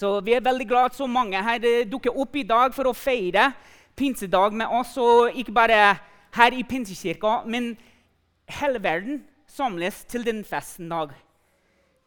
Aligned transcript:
Så 0.00 0.14
vi 0.24 0.32
er 0.32 0.40
veldig 0.40 0.64
glad 0.64 0.88
at 0.88 0.96
så 0.96 1.04
mange 1.04 1.40
her 1.44 1.64
dukker 1.84 2.14
opp 2.16 2.36
i 2.40 2.46
dag 2.48 2.72
for 2.72 2.88
å 2.88 2.96
feire 2.96 3.50
pinsedag 3.98 4.54
med 4.56 4.72
oss. 4.72 4.94
Og 4.96 5.36
ikke 5.36 5.52
bare 5.52 5.80
her 6.32 6.56
i 6.56 6.64
Pinsekirka, 6.64 7.42
men 7.44 7.74
hele 8.60 8.80
verden 8.80 9.20
samles 9.50 10.06
til 10.08 10.24
den 10.24 10.40
festen 10.48 10.88
dag. 10.88 11.12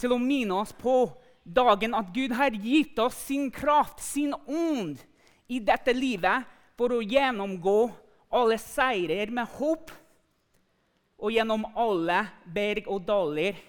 Til 0.02 0.16
å 0.16 0.18
minne 0.18 0.58
oss 0.64 0.74
på 0.74 1.06
dagen 1.46 1.94
at 1.94 2.10
Gud 2.16 2.34
har 2.34 2.56
gitt 2.58 2.98
oss 3.04 3.20
sin 3.28 3.52
kraft, 3.54 4.02
sin 4.02 4.34
ånd, 4.34 4.98
i 5.52 5.60
dette 5.62 5.94
livet 5.94 6.48
for 6.80 6.96
å 6.96 7.04
gjennomgå 7.04 7.80
alle 8.34 8.57
seirer 8.57 9.30
med 9.30 9.46
håp 9.60 9.91
og 11.21 11.36
gjennom 11.36 11.68
alle 11.78 12.23
berg 12.55 12.88
og 12.89 13.04
daler 13.05 13.60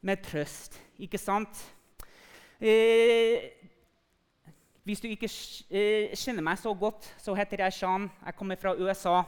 med 0.00 0.22
trøst. 0.24 0.78
Ikke 0.96 1.20
sant? 1.20 1.66
Eh, 2.60 3.38
hvis 4.82 4.98
du 5.00 5.06
ikke 5.06 5.28
eh, 5.70 6.14
kjenner 6.18 6.42
meg 6.42 6.58
så 6.58 6.72
godt, 6.74 7.06
så 7.22 7.34
heter 7.38 7.62
jeg 7.62 7.76
Shan. 7.76 8.08
Jeg 8.24 8.34
kommer 8.34 8.58
fra 8.58 8.72
USA. 8.74 9.20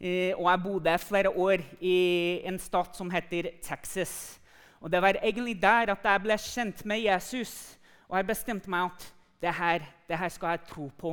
Eh, 0.00 0.34
og 0.34 0.48
jeg 0.50 0.62
bodde 0.64 0.98
flere 0.98 1.30
år 1.30 1.62
i 1.80 2.42
en 2.50 2.58
stat 2.58 2.96
som 2.98 3.10
heter 3.10 3.52
Texas. 3.62 4.40
Og 4.80 4.90
Det 4.90 5.02
var 5.02 5.14
egentlig 5.22 5.62
der 5.62 5.94
at 5.94 6.04
jeg 6.04 6.22
ble 6.22 6.38
kjent 6.38 6.84
med 6.84 7.04
Jesus. 7.04 7.78
Og 8.08 8.16
jeg 8.16 8.26
bestemte 8.26 8.70
meg 8.70 8.90
at 8.90 9.14
det 9.42 9.54
her, 9.54 9.86
det 10.08 10.18
her 10.18 10.28
skal 10.28 10.48
jeg 10.48 10.66
tro 10.68 10.90
på, 10.98 11.10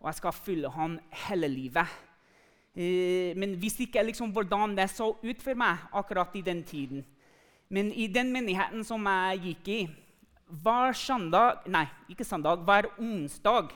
og 0.00 0.06
jeg 0.06 0.14
skal 0.14 0.32
følge 0.32 0.70
han 0.70 0.98
hele 1.28 1.48
livet. 1.48 1.86
Men 3.36 3.62
visste 3.62 3.82
ikke 3.82 4.02
liksom 4.02 4.30
hvordan 4.30 4.76
det 4.76 4.90
så 4.90 5.10
ut 5.10 5.42
for 5.42 5.54
meg 5.54 5.76
akkurat 5.92 6.34
i 6.34 6.40
den 6.40 6.64
tiden. 6.64 7.04
Men 7.68 7.92
i 7.92 8.06
den 8.06 8.32
menigheten 8.32 8.84
som 8.84 9.06
jeg 9.06 9.40
gikk 9.44 9.68
i, 9.68 9.80
hver 10.50 10.92
søndag, 10.92 11.62
nei, 11.70 11.86
ikke 12.10 12.26
søndag, 12.26 12.64
hver 12.66 12.90
onsdag 12.98 13.70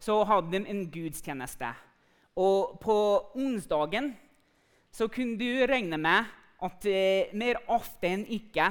så 0.00 0.22
hadde 0.24 0.52
de 0.52 0.62
en 0.70 0.82
gudstjeneste. 0.92 1.68
Og 2.36 2.78
på 2.80 2.96
onsdagen 3.36 4.14
så 4.92 5.08
kunne 5.08 5.38
du 5.38 5.66
regne 5.68 5.98
med 6.00 6.28
at 6.64 6.88
eh, 6.88 7.32
mer 7.36 7.60
ofte 7.68 8.08
enn 8.08 8.24
ikke 8.32 8.70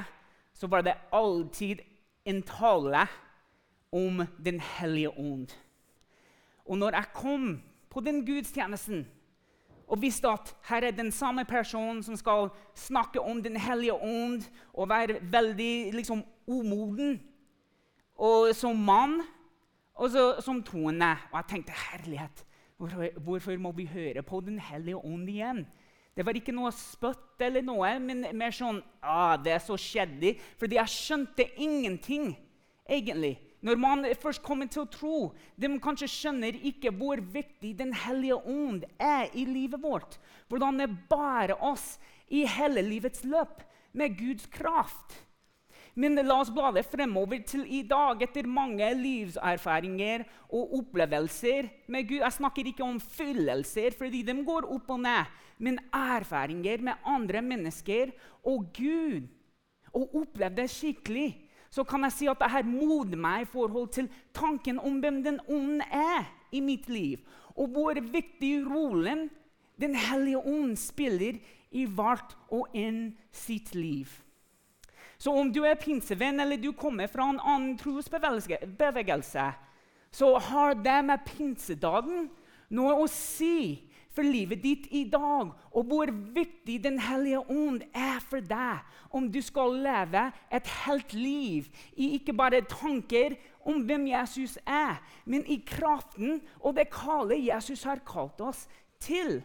så 0.56 0.66
var 0.70 0.82
det 0.86 0.96
alltid 1.14 1.82
en 2.26 2.42
tale 2.42 3.06
om 3.92 4.26
Den 4.38 4.60
hellige 4.60 5.10
ånd. 5.18 5.52
Og 6.66 6.78
når 6.78 6.96
jeg 6.98 7.12
kom 7.14 7.62
på 7.90 8.00
den 8.00 8.24
gudstjenesten 8.26 9.06
og 9.86 10.02
visste 10.02 10.28
at 10.28 10.50
her 10.66 10.88
er 10.88 10.90
den 10.90 11.12
samme 11.12 11.44
personen 11.44 12.02
som 12.02 12.16
skal 12.16 12.50
snakke 12.74 13.20
om 13.20 13.42
Den 13.42 13.56
hellige 13.56 13.94
ånd 13.94 14.42
og 14.74 14.88
være 14.88 15.20
veldig 15.22 15.92
liksom, 15.94 16.24
umoden 16.46 17.20
og 18.16 18.52
som 18.56 18.76
mann 18.76 19.20
og 19.96 20.12
så, 20.12 20.26
som 20.44 20.62
troende. 20.64 21.14
Og 21.32 21.40
jeg 21.40 21.50
tenkte 21.50 21.80
herlighet, 21.90 22.44
hvorfor, 22.76 23.08
hvorfor, 23.24 23.58
må 23.58 23.72
vi 23.76 23.88
høre 23.88 24.22
på 24.22 24.40
Den 24.44 24.58
hellige 24.58 24.96
ånd 24.96 25.28
igjen? 25.28 25.66
Det 26.16 26.24
var 26.24 26.36
ikke 26.36 26.54
noe 26.56 26.72
spøtt 26.72 27.42
eller 27.44 27.64
noe, 27.64 27.90
men 28.00 28.24
mer 28.32 28.54
sånn 28.54 28.78
ah, 29.04 29.36
Det 29.36 29.52
er 29.52 29.60
så 29.64 29.76
kjedelig. 29.76 30.38
Fordi 30.60 30.78
jeg 30.78 30.92
skjønte 30.92 31.48
ingenting, 31.60 32.30
egentlig. 32.88 33.36
Når 33.60 33.80
man 33.80 34.06
først 34.20 34.44
kommer 34.44 34.68
til 34.70 34.84
å 34.84 34.90
tro, 34.92 35.16
de 35.56 35.68
kanskje 35.82 36.08
skjønner 36.12 36.56
ikke 36.70 36.92
hvor 36.96 37.20
viktig 37.20 37.74
Den 37.78 37.92
hellige 38.04 38.36
ånd 38.36 38.84
er 39.00 39.32
i 39.34 39.44
livet 39.48 39.82
vårt. 39.82 40.18
Hvordan 40.48 40.80
det 40.80 40.92
bærer 41.10 41.56
oss 41.64 41.96
i 42.28 42.44
hele 42.48 42.84
livets 42.84 43.24
løp 43.24 43.64
med 43.96 44.16
Guds 44.18 44.46
kraft. 44.52 45.16
Men 45.96 46.18
la 46.20 46.34
oss 46.42 46.50
blade 46.52 46.82
fremover 46.84 47.40
til 47.48 47.62
i 47.72 47.78
dag, 47.88 48.20
etter 48.20 48.44
mange 48.44 48.84
livserfaringer 48.98 50.26
og 50.52 50.74
opplevelser 50.82 51.70
med 51.88 52.04
Gud. 52.10 52.20
Jeg 52.20 52.36
snakker 52.36 52.68
ikke 52.68 52.84
om 52.84 52.98
fyllelser, 53.00 53.96
fordi 53.96 54.20
de 54.26 54.34
går 54.44 54.68
opp 54.74 54.92
og 54.92 55.00
ned, 55.06 55.30
men 55.56 55.80
erfaringer 55.96 56.84
med 56.84 57.08
andre 57.08 57.40
mennesker 57.40 58.12
og 58.44 58.68
Gud. 58.76 59.24
Og 59.96 60.18
oppleve 60.20 60.58
det 60.58 60.68
skikkelig. 60.74 61.30
Så 61.72 61.84
kan 61.88 62.04
jeg 62.04 62.12
si 62.12 62.28
at 62.28 62.44
dette 62.44 62.62
modner 62.68 63.16
meg 63.20 63.46
i 63.46 63.48
forhold 63.48 63.88
til 63.96 64.12
tanken 64.36 64.76
om 64.76 65.00
hvem 65.00 65.22
den 65.24 65.40
ånden 65.48 65.80
er 65.88 66.28
i 66.52 66.60
mitt 66.60 66.90
liv. 66.92 67.24
Og 67.56 67.72
hvor 67.72 67.96
viktig 67.96 68.60
rollen 68.68 69.30
Den 69.76 69.92
hellige 69.92 70.38
ånd 70.40 70.76
spiller 70.80 71.36
i 71.70 71.82
hvert 71.84 72.32
og 72.48 72.72
en 72.72 73.10
sitt 73.28 73.74
liv. 73.74 74.08
Så 75.18 75.32
om 75.32 75.50
du 75.52 75.62
er 75.64 75.78
pinsevenn 75.80 76.40
eller 76.40 76.60
du 76.60 76.72
kommer 76.76 77.08
fra 77.08 77.28
en 77.30 77.40
annen 77.40 77.76
trosbevegelse, 77.80 79.46
så 80.12 80.32
har 80.48 80.76
det 80.80 81.00
med 81.04 81.24
pinsedagen 81.28 82.28
noe 82.76 82.96
å 83.00 83.06
si 83.10 83.86
for 84.16 84.24
livet 84.24 84.62
ditt 84.64 84.86
i 84.96 85.04
dag, 85.12 85.50
og 85.76 85.90
hvor 85.90 86.10
viktig 86.10 86.78
Den 86.82 86.98
hellige 86.98 87.42
ånd 87.52 87.82
er 87.92 88.20
for 88.24 88.40
deg 88.40 88.80
om 89.14 89.28
du 89.32 89.42
skal 89.44 89.76
leve 89.84 90.22
et 90.52 90.70
helt 90.86 91.12
liv 91.12 91.68
i 91.94 92.14
ikke 92.16 92.34
bare 92.36 92.64
tanker 92.68 93.36
om 93.66 93.82
hvem 93.84 94.06
Jesus 94.08 94.56
er, 94.64 95.02
men 95.24 95.44
i 95.46 95.58
kraften 95.66 96.40
og 96.60 96.76
det 96.78 96.88
kallet 96.92 97.44
Jesus 97.44 97.84
har 97.84 98.00
kalt 98.08 98.40
oss 98.40 98.64
til. 99.02 99.42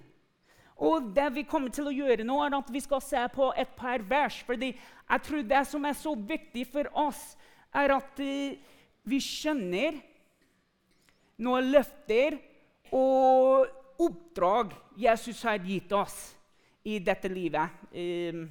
Og 0.82 1.12
det 1.14 1.28
vi 1.36 1.44
kommer 1.46 1.70
til 1.70 1.90
å 1.90 1.94
gjøre 1.94 2.26
nå, 2.26 2.40
er 2.42 2.56
at 2.58 2.72
vi 2.74 2.82
skal 2.82 3.04
se 3.06 3.22
på 3.36 3.52
et 3.60 3.70
par 3.78 4.02
vers. 4.10 4.42
fordi 4.46 4.74
jeg 5.12 5.24
tror 5.28 5.44
det 5.44 5.62
som 5.68 5.86
er 5.86 5.98
så 5.98 6.16
viktig 6.16 6.66
for 6.72 6.88
oss, 6.96 7.36
er 7.76 7.94
at 7.98 8.22
uh, 8.24 8.56
vi 9.04 9.20
skjønner 9.24 10.00
noen 11.42 11.72
løfter 11.74 12.38
og 12.96 14.02
oppdrag 14.02 14.76
Jesus 15.00 15.44
har 15.48 15.62
gitt 15.64 15.92
oss 15.96 16.18
i 16.88 17.00
dette 17.04 17.30
livet. 17.32 17.82
Um, 17.92 18.46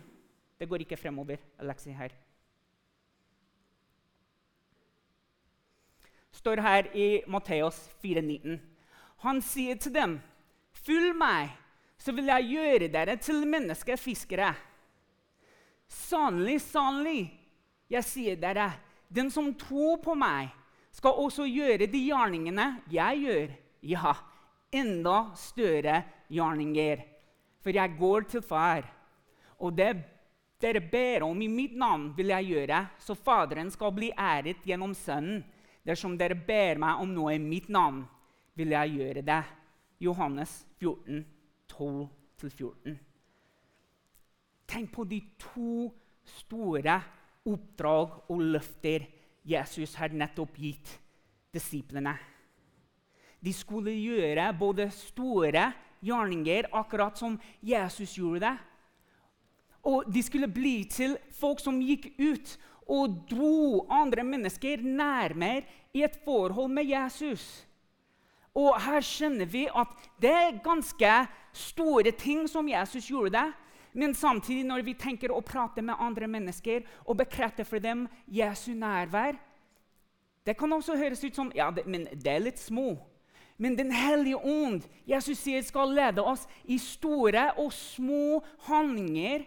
det 0.61 0.69
går 0.69 0.85
ikke 0.85 1.01
fremover, 1.01 1.41
Alexi 1.61 1.95
her. 1.97 2.13
står 6.41 6.63
her 6.65 6.89
i 6.97 7.09
Matteus 7.29 7.77
4,19. 8.03 8.57
Han 9.27 9.43
sier 9.45 9.77
til 9.77 9.93
dem, 9.95 10.21
'Følg 10.73 11.13
meg, 11.17 11.51
så 11.99 12.13
vil 12.17 12.31
jeg 12.33 12.49
gjøre 12.55 12.89
dere 12.89 13.17
til 13.17 13.45
menneskefiskere.' 13.47 14.70
Sannelig, 15.91 16.61
sannelig, 16.71 17.25
jeg 17.91 18.07
sier 18.07 18.39
dere, 18.39 18.69
den 19.11 19.31
som 19.35 19.51
tror 19.59 19.99
på 20.05 20.15
meg, 20.19 20.53
skal 20.95 21.19
også 21.23 21.47
gjøre 21.51 21.89
de 21.91 22.05
gjerningene 22.07 22.67
jeg 22.91 23.25
gjør. 23.25 23.53
Ja, 23.91 24.15
enda 24.71 25.17
større 25.39 26.03
gjerninger. 26.31 27.03
For 27.61 27.75
jeg 27.75 27.97
går 27.99 28.29
til 28.31 28.43
far, 28.47 28.87
og 29.59 29.75
det 29.77 29.91
dere 30.61 30.81
ber 30.85 31.25
om 31.27 31.43
i 31.43 31.49
mitt 31.49 31.75
navn, 31.77 32.11
vil 32.17 32.33
jeg 32.35 32.53
gjøre, 32.53 32.85
så 33.01 33.17
Faderen 33.17 33.71
skal 33.73 33.93
bli 33.97 34.13
æret 34.13 34.63
gjennom 34.65 34.95
Sønnen. 34.97 35.43
Dersom 35.85 36.19
dere 36.21 36.37
ber 36.37 36.79
meg 36.81 37.01
om 37.01 37.15
noe 37.17 37.35
i 37.35 37.41
mitt 37.41 37.71
navn, 37.73 38.03
vil 38.55 38.75
jeg 38.77 38.97
gjøre 38.99 39.25
det. 39.25 39.43
Johannes 40.05 40.53
14, 40.79 41.25
12-14. 41.73 42.99
Tenk 44.71 44.93
på 44.95 45.05
de 45.09 45.19
to 45.41 45.89
store 46.39 47.01
oppdrag 47.51 48.31
og 48.31 48.43
løfter 48.55 49.09
Jesus 49.51 49.97
har 49.99 50.15
nettopp 50.15 50.59
gitt 50.61 50.93
disiplene. 51.51 52.13
De 53.41 53.53
skulle 53.57 53.95
gjøre 53.97 54.51
både 54.55 54.91
store 54.93 55.71
gjerninger, 56.05 56.69
akkurat 56.77 57.19
som 57.19 57.39
Jesus 57.65 58.15
gjorde 58.19 58.45
det. 58.45 58.57
Og 59.91 60.05
de 60.13 60.23
skulle 60.23 60.51
bli 60.53 60.85
til 60.93 61.17
folk 61.33 61.63
som 61.63 61.81
gikk 61.81 62.13
ut 62.21 62.53
og 62.91 63.17
dro 63.31 63.87
andre 63.91 64.23
mennesker 64.27 64.85
nærmere 64.85 65.65
i 65.97 66.05
et 66.05 66.19
forhold 66.25 66.71
med 66.75 66.85
Jesus. 66.91 67.65
Og 68.55 68.75
her 68.83 69.01
skjønner 69.01 69.49
vi 69.49 69.65
at 69.67 70.11
det 70.21 70.31
er 70.31 70.63
ganske 70.63 71.13
store 71.57 72.13
ting 72.13 72.45
som 72.51 72.69
Jesus 72.69 73.09
gjorde. 73.09 73.47
Men 73.93 74.15
samtidig, 74.15 74.65
når 74.69 74.85
vi 74.87 74.95
tenker 74.95 75.33
å 75.35 75.43
prate 75.43 75.83
med 75.83 75.99
andre 75.99 76.29
mennesker 76.31 76.85
og 77.05 77.19
bekrefte 77.23 77.67
for 77.67 77.83
dem 77.83 78.07
Jesu 78.31 78.73
nærvær 78.79 79.39
Det 80.47 80.57
kan 80.57 80.73
også 80.73 80.97
høres 80.97 81.21
ut 81.25 81.37
som 81.37 81.51
ja, 81.55 81.71
det, 81.71 81.85
men 81.87 82.07
det 82.13 82.31
er 82.33 82.41
litt 82.41 82.59
små. 82.59 82.97
Men 83.61 83.77
Den 83.77 83.91
hellige 83.93 84.39
ånd 84.41 84.87
Jesus 85.05 85.43
sier 85.43 85.63
skal 85.67 85.93
lede 85.93 86.23
oss 86.25 86.47
i 86.65 86.79
store 86.81 87.51
og 87.61 87.75
små 87.77 88.41
handlinger 88.71 89.45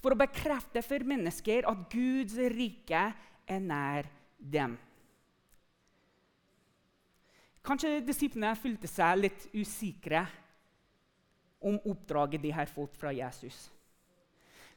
for 0.00 0.14
å 0.14 0.20
bekrefte 0.20 0.84
for 0.86 1.02
mennesker 1.04 1.66
at 1.68 1.82
Guds 1.92 2.36
rike 2.54 3.02
er 3.50 3.64
nær 3.64 4.06
dem. 4.38 4.78
Kanskje 7.66 7.98
disiplene 8.04 8.54
følte 8.56 8.88
seg 8.88 9.18
litt 9.20 9.48
usikre 9.52 10.24
om 11.60 11.76
oppdraget 11.84 12.42
de 12.42 12.50
har 12.54 12.68
fått 12.70 12.96
fra 12.96 13.12
Jesus. 13.12 13.68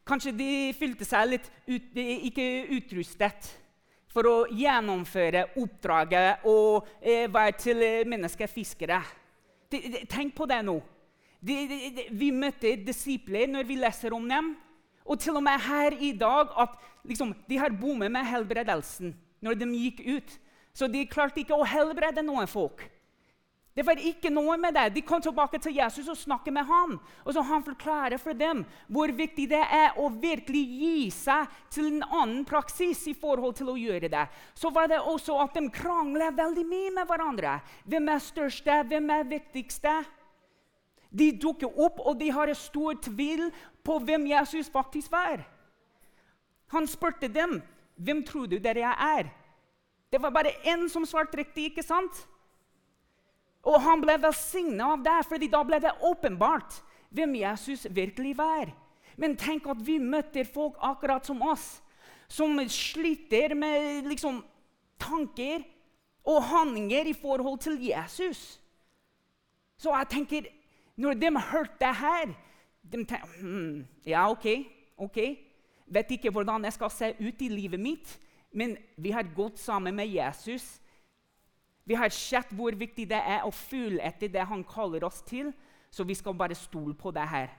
Kanskje 0.03 0.33
de 0.35 0.49
følte 0.75 1.07
seg 1.07 1.29
litt 1.31 1.45
ut, 1.67 1.93
ikke 1.95 2.47
utrustet 2.75 3.53
for 4.13 4.27
å 4.29 4.35
gjennomføre 4.51 5.47
oppdraget 5.61 6.43
og 6.49 6.89
eh, 6.99 7.25
være 7.31 7.55
til 7.57 7.81
eh, 7.81 8.01
menneskefiskere. 8.09 8.99
De, 9.71 9.79
de, 9.79 10.03
tenk 10.09 10.35
på 10.37 10.45
det 10.49 10.59
nå. 10.67 10.75
De, 11.43 11.55
vi 12.13 12.29
møter 12.35 12.83
disipler 12.85 13.49
når 13.49 13.65
vi 13.67 13.79
leser 13.79 14.13
om 14.15 14.27
dem. 14.29 14.53
Og 15.03 15.19
til 15.19 15.39
og 15.39 15.43
med 15.43 15.59
her 15.65 15.95
i 15.97 16.13
dag 16.15 16.51
at 16.61 16.77
liksom, 17.07 17.33
de 17.47 17.59
har 17.59 17.73
bommet 17.75 18.11
med 18.13 18.27
helbredelsen 18.27 19.15
når 19.43 19.57
de 19.59 19.71
gikk 19.75 20.03
ut. 20.05 20.35
Så 20.73 20.87
de 20.89 21.03
klarte 21.09 21.41
ikke 21.41 21.57
å 21.57 21.67
helbrede 21.67 22.23
noen 22.25 22.47
folk. 22.49 22.85
Det 23.73 23.81
var 23.85 23.97
ikke 23.97 24.29
noe 24.29 24.53
med 24.61 24.75
det. 24.77 24.89
De 24.93 25.01
kom 25.01 25.21
tilbake 25.21 25.57
til 25.57 25.73
Jesus 25.73 26.05
og 26.11 26.17
snakket 26.17 26.53
med 26.53 26.65
ham. 26.69 26.99
Og 27.25 27.33
så 27.33 27.41
Han 27.41 27.63
forklarer 27.63 28.17
for 28.21 28.33
dem 28.37 28.65
hvor 28.87 29.09
viktig 29.09 29.47
det 29.49 29.61
er 29.61 29.97
å 29.97 30.09
virkelig 30.09 30.61
gi 30.61 31.09
seg 31.09 31.47
til 31.73 31.87
en 31.87 32.03
annen 32.03 32.43
praksis 32.45 33.01
i 33.09 33.15
forhold 33.17 33.55
til 33.57 33.71
å 33.73 33.77
gjøre 33.77 34.11
det. 34.13 34.27
Så 34.53 34.69
var 34.69 34.87
det 34.87 35.01
også 35.01 35.39
at 35.41 35.57
de 35.57 35.69
krangler 35.73 36.35
veldig 36.37 36.65
mye 36.69 36.91
med 36.99 37.07
hverandre. 37.09 37.59
Hvem 37.85 38.09
er 38.13 38.21
største? 38.21 38.83
Hvem 38.89 39.09
er 39.09 39.31
viktigste? 39.31 39.95
De 41.09 41.31
dukker 41.37 41.69
opp, 41.77 41.99
og 41.99 42.17
de 42.19 42.29
har 42.33 42.49
en 42.49 42.57
stor 42.57 42.97
tvil 43.01 43.49
på 43.85 43.97
hvem 44.01 44.25
Jesus 44.27 44.69
faktisk 44.69 45.11
var. 45.11 45.43
Han 46.73 46.87
spurte 46.87 47.27
dem, 47.27 47.61
'Hvem 47.97 48.25
tror 48.25 48.45
du 48.49 48.57
dere 48.57 48.95
er?' 48.97 49.29
Det 50.11 50.21
var 50.21 50.29
bare 50.29 50.53
én 50.65 50.89
som 50.89 51.05
svarte 51.05 51.37
riktig, 51.37 51.65
ikke 51.65 51.83
sant? 51.83 52.27
Og 53.63 53.79
han 53.81 54.01
ble 54.03 54.17
velsigna 54.19 54.93
av 54.93 55.03
det, 55.05 55.19
fordi 55.29 55.47
da 55.51 55.61
ble 55.63 55.79
det 55.83 55.93
åpenbart 56.03 56.81
hvem 57.13 57.37
Jesus 57.39 57.85
virkelig 57.89 58.35
var. 58.37 58.71
Men 59.15 59.37
tenk 59.39 59.67
at 59.69 59.79
vi 59.85 59.99
møter 60.01 60.47
folk 60.47 60.75
akkurat 60.83 61.25
som 61.25 61.41
oss, 61.45 61.77
som 62.27 62.57
sliter 62.67 63.53
med 63.55 64.09
liksom, 64.09 64.41
tanker 64.99 65.63
og 66.25 66.43
handlinger 66.49 67.07
i 67.11 67.15
forhold 67.15 67.59
til 67.63 67.77
Jesus. 67.83 68.59
Så 69.77 69.93
jeg 69.93 70.09
tenker, 70.09 70.49
når 70.95 71.19
de 71.19 71.31
hørte 71.39 71.79
det 71.79 71.95
her 71.99 72.33
de 72.83 73.05
tenker, 73.05 73.27
hm, 73.39 73.85
Ja, 74.05 74.29
OK, 74.31 74.47
OK. 74.97 75.17
Vet 75.87 76.11
ikke 76.11 76.31
hvordan 76.31 76.63
jeg 76.63 76.73
skal 76.73 76.91
se 76.91 77.13
ut 77.19 77.41
i 77.41 77.49
livet 77.49 77.79
mitt, 77.79 78.19
men 78.51 78.77
vi 78.97 79.11
har 79.11 79.27
gått 79.35 79.59
sammen 79.59 79.95
med 79.95 80.07
Jesus. 80.07 80.81
Vi 81.83 81.97
har 81.99 82.09
sett 82.15 82.51
hvor 82.55 82.75
viktig 82.79 83.09
det 83.09 83.19
er 83.19 83.43
å 83.43 83.51
følge 83.51 84.03
etter 84.05 84.31
det 84.31 84.45
han 84.47 84.63
kaller 84.63 85.03
oss 85.03 85.21
til, 85.27 85.51
så 85.91 86.05
vi 86.07 86.15
skal 86.15 86.35
bare 86.37 86.55
stole 86.55 86.95
på 86.95 87.11
det 87.11 87.25
her. 87.27 87.51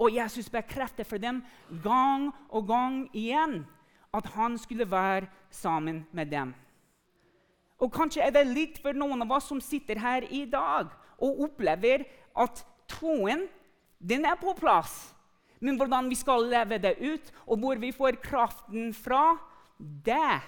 Og 0.00 0.10
Jesus 0.10 0.48
bekrefter 0.50 1.06
for 1.06 1.22
dem 1.22 1.42
gang 1.84 2.30
og 2.48 2.66
gang 2.66 3.04
igjen 3.14 3.62
at 4.14 4.26
han 4.34 4.58
skulle 4.58 4.88
være 4.90 5.28
sammen 5.50 6.04
med 6.12 6.32
dem. 6.32 6.54
Og 7.78 7.92
Kanskje 7.92 8.24
er 8.24 8.32
det 8.34 8.46
litt 8.48 8.78
for 8.82 8.96
noen 8.96 9.22
av 9.22 9.36
oss 9.36 9.50
som 9.50 9.60
sitter 9.62 10.00
her 10.00 10.26
i 10.30 10.44
dag 10.50 10.90
og 11.22 11.44
opplever 11.46 12.06
at 12.34 12.64
troen 12.90 13.46
den 13.98 14.24
er 14.26 14.38
på 14.40 14.54
plass. 14.56 15.12
Men 15.60 15.78
hvordan 15.78 16.10
vi 16.10 16.18
skal 16.18 16.48
leve 16.50 16.78
det 16.78 16.96
ut, 17.00 17.30
og 17.46 17.58
hvor 17.62 17.78
vi 17.80 17.92
får 17.94 18.18
kraften 18.22 18.90
fra, 18.92 19.36
det 19.78 20.40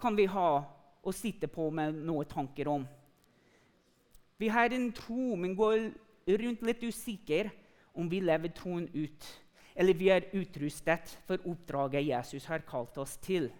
kan 0.00 0.16
vi 0.16 0.28
ha 0.30 0.75
å 1.06 1.14
sitte 1.14 1.48
på 1.50 1.68
med 1.70 1.94
noen 2.06 2.28
tanker 2.28 2.68
om. 2.68 2.86
Vi 4.36 4.50
har 4.52 4.72
en 4.74 4.90
tro, 4.92 5.36
men 5.38 5.56
går 5.56 5.90
rundt 6.42 6.64
litt 6.66 6.82
usikre 6.84 7.52
om 7.96 8.08
vi 8.10 8.20
lever 8.20 8.52
troen 8.52 8.88
ut. 8.92 9.28
Eller 9.76 9.96
vi 9.96 10.10
er 10.12 10.28
utrustet 10.36 11.14
for 11.28 11.40
oppdraget 11.48 12.08
Jesus 12.08 12.48
har 12.50 12.64
kalt 12.68 12.96
oss 12.98 13.16
til. 13.22 13.50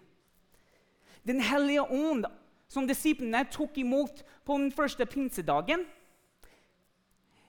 Den 1.27 1.41
hellige 1.41 1.83
ånd, 1.83 2.27
som 2.67 2.87
disiplene 2.87 3.45
tok 3.51 3.77
imot 3.79 4.23
på 4.45 4.57
den 4.59 4.71
første 4.75 5.05
pinsedagen, 5.05 5.85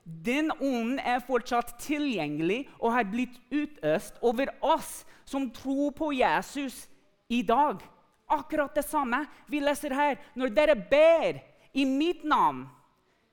den 0.08 0.50
ånden 0.56 0.98
er 1.04 1.20
fortsatt 1.20 1.74
tilgjengelig 1.82 2.62
og 2.78 2.94
har 2.94 3.08
blitt 3.10 3.36
utøst 3.52 4.16
over 4.24 4.48
oss 4.64 5.02
som 5.28 5.50
tror 5.52 5.90
på 5.92 6.14
Jesus 6.16 6.86
i 7.28 7.42
dag. 7.42 7.82
Akkurat 8.28 8.74
det 8.74 8.84
samme 8.84 9.24
vi 9.48 9.60
leser 9.60 9.94
her. 9.94 10.18
Når 10.34 10.52
dere 10.56 10.76
ber 10.76 11.40
i 11.72 11.84
mitt 11.88 12.24
navn 12.24 12.66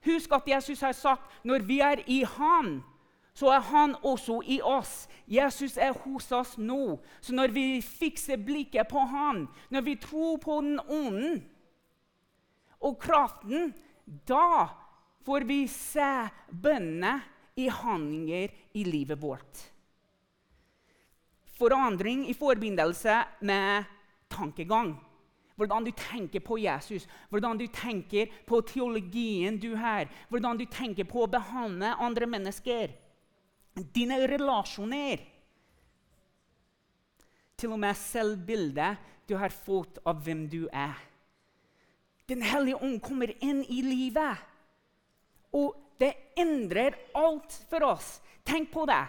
Husk 0.05 0.33
at 0.37 0.47
Jesus 0.47 0.81
har 0.85 0.93
sagt 0.93 1.45
når 1.45 1.63
vi 1.65 1.79
er 1.81 2.03
i 2.05 2.21
Han, 2.37 2.83
så 3.33 3.49
er 3.55 3.63
Han 3.71 3.95
også 4.05 4.39
i 4.45 4.59
oss. 4.61 5.07
Jesus 5.27 5.77
er 5.77 5.97
hos 6.05 6.31
oss 6.31 6.55
nå. 6.57 6.99
Så 7.21 7.33
når 7.33 7.53
vi 7.55 7.81
fikser 7.81 8.37
blikket 8.37 8.87
på 8.91 9.01
Han, 9.09 9.47
når 9.69 9.81
vi 9.81 9.95
tror 9.95 10.37
på 10.37 10.59
den 10.61 10.79
ånden 10.79 11.41
og 12.85 12.99
kraften, 13.01 13.73
da 14.05 14.69
får 15.25 15.47
vi 15.49 15.63
se 15.71 16.11
bønnene 16.51 17.17
i 17.57 17.69
handlinger 17.71 18.51
i 18.77 18.83
livet 18.85 19.17
vårt. 19.21 19.63
Forandring 21.55 22.27
i 22.29 22.35
forbindelse 22.35 23.23
med 23.47 23.94
tankegang. 24.31 24.95
Hvordan 25.55 25.85
du 25.87 25.91
tenker 25.95 26.43
på 26.43 26.57
Jesus, 26.59 27.05
hvordan 27.29 27.57
du 27.57 27.67
tenker 27.71 28.31
på 28.47 28.59
teologien 28.67 29.59
du 29.59 29.75
har. 29.79 30.09
Hvordan 30.29 30.59
du 30.59 30.65
tenker 30.65 31.07
på 31.07 31.23
å 31.23 31.31
behandle 31.31 31.93
andre 31.95 32.27
mennesker. 32.27 32.91
Dine 33.95 34.19
relasjoner. 34.27 35.23
Til 37.55 37.71
og 37.71 37.79
med 37.79 37.95
selvbildet 37.95 39.13
du 39.29 39.37
har 39.39 39.53
fått 39.53 40.01
av 40.05 40.19
hvem 40.25 40.43
du 40.51 40.65
er. 40.67 40.99
Den 42.27 42.41
hellige 42.41 42.81
ånd 42.83 42.99
kommer 43.05 43.31
inn 43.39 43.61
i 43.69 43.81
livet. 43.85 44.41
Og 45.55 45.75
det 46.01 46.11
endrer 46.35 46.97
alt 47.15 47.53
for 47.69 47.85
oss. 47.93 48.17
Tenk 48.43 48.73
på 48.73 48.83
det. 48.89 49.03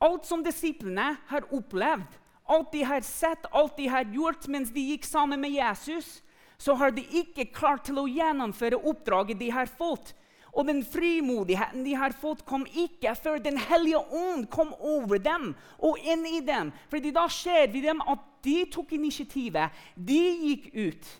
Alt 0.00 0.24
som 0.24 0.40
disiplene 0.44 1.12
har 1.28 1.48
opplevd, 1.52 2.16
alt 2.50 2.72
de 2.72 2.82
har 2.84 3.04
sett, 3.06 3.46
alt 3.50 3.76
de 3.78 3.86
har 3.88 4.08
gjort 4.10 4.48
mens 4.50 4.72
de 4.74 4.82
gikk 4.92 5.06
sammen 5.06 5.40
med 5.40 5.54
Jesus, 5.54 6.18
så 6.58 6.74
har 6.74 6.92
de 6.92 7.04
ikke 7.22 7.48
klart 7.54 7.86
til 7.88 8.00
å 8.02 8.08
gjennomføre 8.10 8.80
oppdraget 8.90 9.38
de 9.40 9.52
har 9.54 9.70
fått. 9.70 10.12
Og 10.50 10.66
den 10.66 10.82
frimodigheten 10.82 11.84
de 11.86 11.94
har 11.94 12.14
fått, 12.18 12.42
kom 12.44 12.64
ikke 12.66 13.14
før 13.14 13.38
Den 13.38 13.58
hellige 13.70 14.00
ånd 14.02 14.48
kom 14.50 14.72
over 14.74 15.22
dem 15.22 15.52
og 15.78 15.98
inn 16.02 16.26
i 16.26 16.40
dem. 16.42 16.72
Fordi 16.90 17.12
da 17.14 17.28
ser 17.30 17.70
vi 17.70 17.84
dem 17.84 18.02
at 18.02 18.24
de 18.42 18.64
tok 18.72 18.96
initiativet. 18.98 19.70
De 19.94 20.18
gikk 20.18 20.66
ut. 20.74 21.10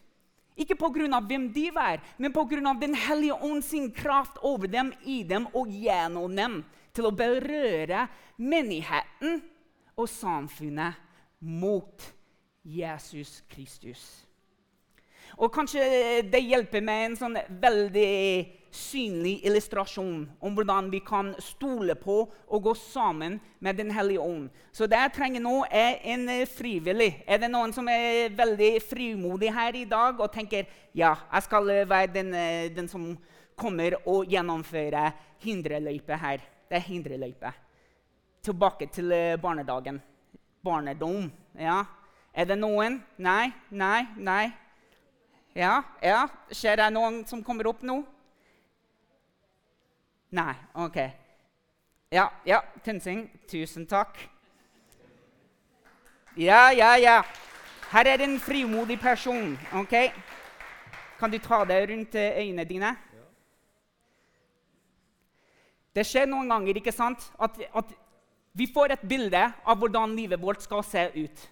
Ikke 0.61 0.75
pga. 0.75 1.21
hvem 1.21 1.53
de 1.53 1.71
var, 1.71 2.03
men 2.19 2.33
pga. 2.33 2.75
Den 2.75 2.95
hellige 2.95 3.39
ånd 3.39 3.65
sin 3.65 3.91
kraft 3.93 4.37
over 4.43 4.67
dem, 4.67 4.93
i 5.05 5.23
dem 5.23 5.47
og 5.55 5.71
gjennom 5.71 6.35
dem. 6.37 6.65
Til 6.93 7.07
å 7.07 7.15
berøre 7.15 8.09
menigheten 8.37 9.41
og 9.97 10.09
samfunnet 10.09 11.10
mot 11.41 12.13
Jesus 12.63 13.41
Kristus. 13.49 14.27
Og 15.39 15.53
Kanskje 15.55 15.83
det 16.27 16.41
hjelper 16.43 16.83
med 16.85 17.05
en 17.05 17.17
sånn 17.19 17.37
veldig 17.63 18.57
synlig 18.75 19.41
illustrasjon 19.47 20.27
om 20.47 20.55
hvordan 20.55 20.91
vi 20.93 21.01
kan 21.07 21.33
stole 21.43 21.97
på 21.99 22.17
og 22.23 22.63
gå 22.63 22.75
sammen 22.79 23.39
med 23.59 23.79
Den 23.79 23.91
hellige 23.91 24.23
ånd. 24.23 24.51
Så 24.73 24.87
det 24.87 24.99
jeg 24.99 25.15
trenger 25.17 25.43
nå, 25.43 25.55
er 25.71 25.99
en 26.13 26.29
frivillig. 26.47 27.23
Er 27.27 27.43
det 27.43 27.51
noen 27.51 27.75
som 27.75 27.89
er 27.91 28.35
veldig 28.37 28.73
frimodig 28.83 29.51
her 29.55 29.77
i 29.77 29.87
dag 29.91 30.21
og 30.21 30.33
tenker 30.35 30.69
ja, 30.93 31.17
jeg 31.33 31.47
skal 31.47 31.73
være 31.89 32.13
den, 32.15 32.31
den 32.75 32.91
som 32.91 33.11
kommer 33.59 33.99
og 34.05 34.31
gjennomfører 34.31 35.15
hindreløype 35.43 36.21
her? 36.21 36.47
Det 36.71 36.79
er 36.79 36.87
hindreløype. 36.87 37.53
Tilbake 38.43 38.87
til 38.95 39.13
barnedagen 39.43 39.99
barnedom. 40.65 41.33
Ja. 41.59 41.85
Er 42.33 42.45
det 42.45 42.59
noen? 42.59 43.01
Nei, 43.17 43.53
nei, 43.71 44.07
nei. 44.17 44.51
Ja, 45.55 45.83
ja. 46.03 46.27
Skjer 46.53 46.79
det 46.79 46.91
noen 46.95 47.25
som 47.27 47.43
kommer 47.45 47.67
opp 47.71 47.83
nå? 47.83 48.01
Nei. 50.31 50.55
OK. 50.79 50.99
Ja, 52.15 52.29
ja. 52.47 52.61
Tønsing, 52.85 53.27
tusen 53.51 53.87
takk. 53.91 54.19
Ja, 56.39 56.71
ja, 56.71 56.95
ja. 56.97 57.21
Her 57.91 58.07
er 58.07 58.17
det 58.17 58.29
en 58.29 58.41
frimodig 58.41 59.01
person. 59.01 59.59
ok? 59.75 59.95
Kan 61.19 61.31
du 61.31 61.39
ta 61.39 61.65
det 61.65 61.89
rundt 61.91 62.15
øynene 62.15 62.65
dine? 62.65 62.97
Det 65.95 66.07
skjer 66.07 66.29
noen 66.31 66.49
ganger 66.49 66.79
ikke 66.79 66.95
sant? 66.95 67.33
At, 67.43 67.59
at 67.75 67.91
vi 68.53 68.67
får 68.67 68.95
et 68.95 69.09
bilde 69.09 69.41
av 69.41 69.79
hvordan 69.79 70.17
livet 70.19 70.41
vårt 70.43 70.63
skal 70.65 70.83
se 70.87 71.07
ut. 71.15 71.45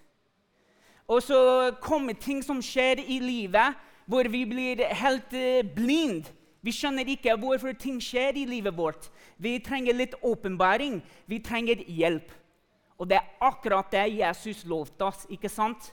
Og 1.09 1.23
så 1.25 1.41
kommer 1.81 2.19
ting 2.19 2.43
som 2.45 2.61
skjer 2.65 3.01
i 3.01 3.21
livet, 3.23 3.77
hvor 4.09 4.29
vi 4.29 4.43
blir 4.49 4.83
helt 5.01 5.33
uh, 5.33 5.63
blind. 5.75 6.29
Vi 6.65 6.75
skjønner 6.75 7.09
ikke 7.09 7.37
hvorfor 7.41 7.77
ting 7.79 8.01
skjer 8.03 8.37
i 8.37 8.45
livet 8.49 8.77
vårt. 8.77 9.09
Vi 9.39 9.57
trenger 9.65 9.97
litt 9.97 10.17
åpenbaring. 10.27 10.99
Vi 11.27 11.39
trenger 11.45 11.85
hjelp. 11.87 12.33
Og 12.99 13.09
det 13.09 13.21
er 13.21 13.31
akkurat 13.47 13.93
det 13.95 14.09
Jesus 14.19 14.65
lovte 14.67 15.07
oss. 15.07 15.25
ikke 15.31 15.49
sant? 15.49 15.93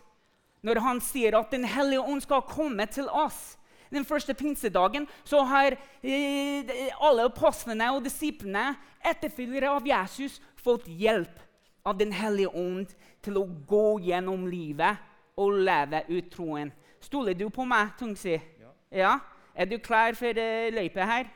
når 0.65 0.81
han 0.81 1.01
sier 1.03 1.37
at 1.37 1.51
Den 1.53 1.65
hellige 1.69 2.01
ånd 2.01 2.23
skal 2.25 2.45
komme 2.49 2.87
til 2.89 3.09
oss. 3.13 3.55
Den 3.93 4.05
første 4.05 4.33
pinsedagen 4.33 5.07
så 5.23 5.43
har 5.45 5.75
eh, 6.01 6.71
alle 7.01 7.27
apostlene 7.29 7.91
og 7.93 8.03
disiplene, 8.05 8.73
etterfølgere 9.05 9.69
av 9.77 9.87
Jesus, 9.87 10.39
fått 10.57 10.87
hjelp 10.87 11.43
av 11.85 11.97
Den 11.97 12.11
hellige 12.11 12.49
ånd 12.49 12.95
til 13.21 13.37
å 13.37 13.45
gå 13.45 13.99
gjennom 14.07 14.47
livet 14.49 15.01
og 15.37 15.59
leve 15.67 16.01
ut 16.09 16.29
troen. 16.33 16.71
Stoler 17.01 17.37
du 17.37 17.47
på 17.53 17.65
meg, 17.69 17.93
Tungsi? 17.99 18.39
Ja. 18.61 18.71
ja? 18.89 19.13
Er 19.55 19.69
du 19.69 19.77
klar 19.79 20.15
for 20.17 20.33
uh, 20.33 20.69
løypa 20.73 21.05
her? 21.05 21.29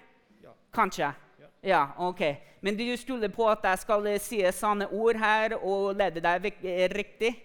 Ja. 0.43 0.55
Kanskje? 0.73 1.11
Ja. 1.39 1.49
ja. 1.63 1.83
ok. 1.97 2.23
Men 2.61 2.77
du 2.79 2.83
stoler 2.97 3.29
på 3.31 3.45
at 3.51 3.63
jeg 3.63 3.83
skal 3.85 4.07
eh, 4.09 4.19
si 4.19 4.41
sanne 4.55 4.89
ord 4.91 5.19
her 5.21 5.55
og 5.59 5.93
lede 5.99 6.23
deg 6.23 6.49
eh, 6.63 6.87
riktig? 6.91 7.35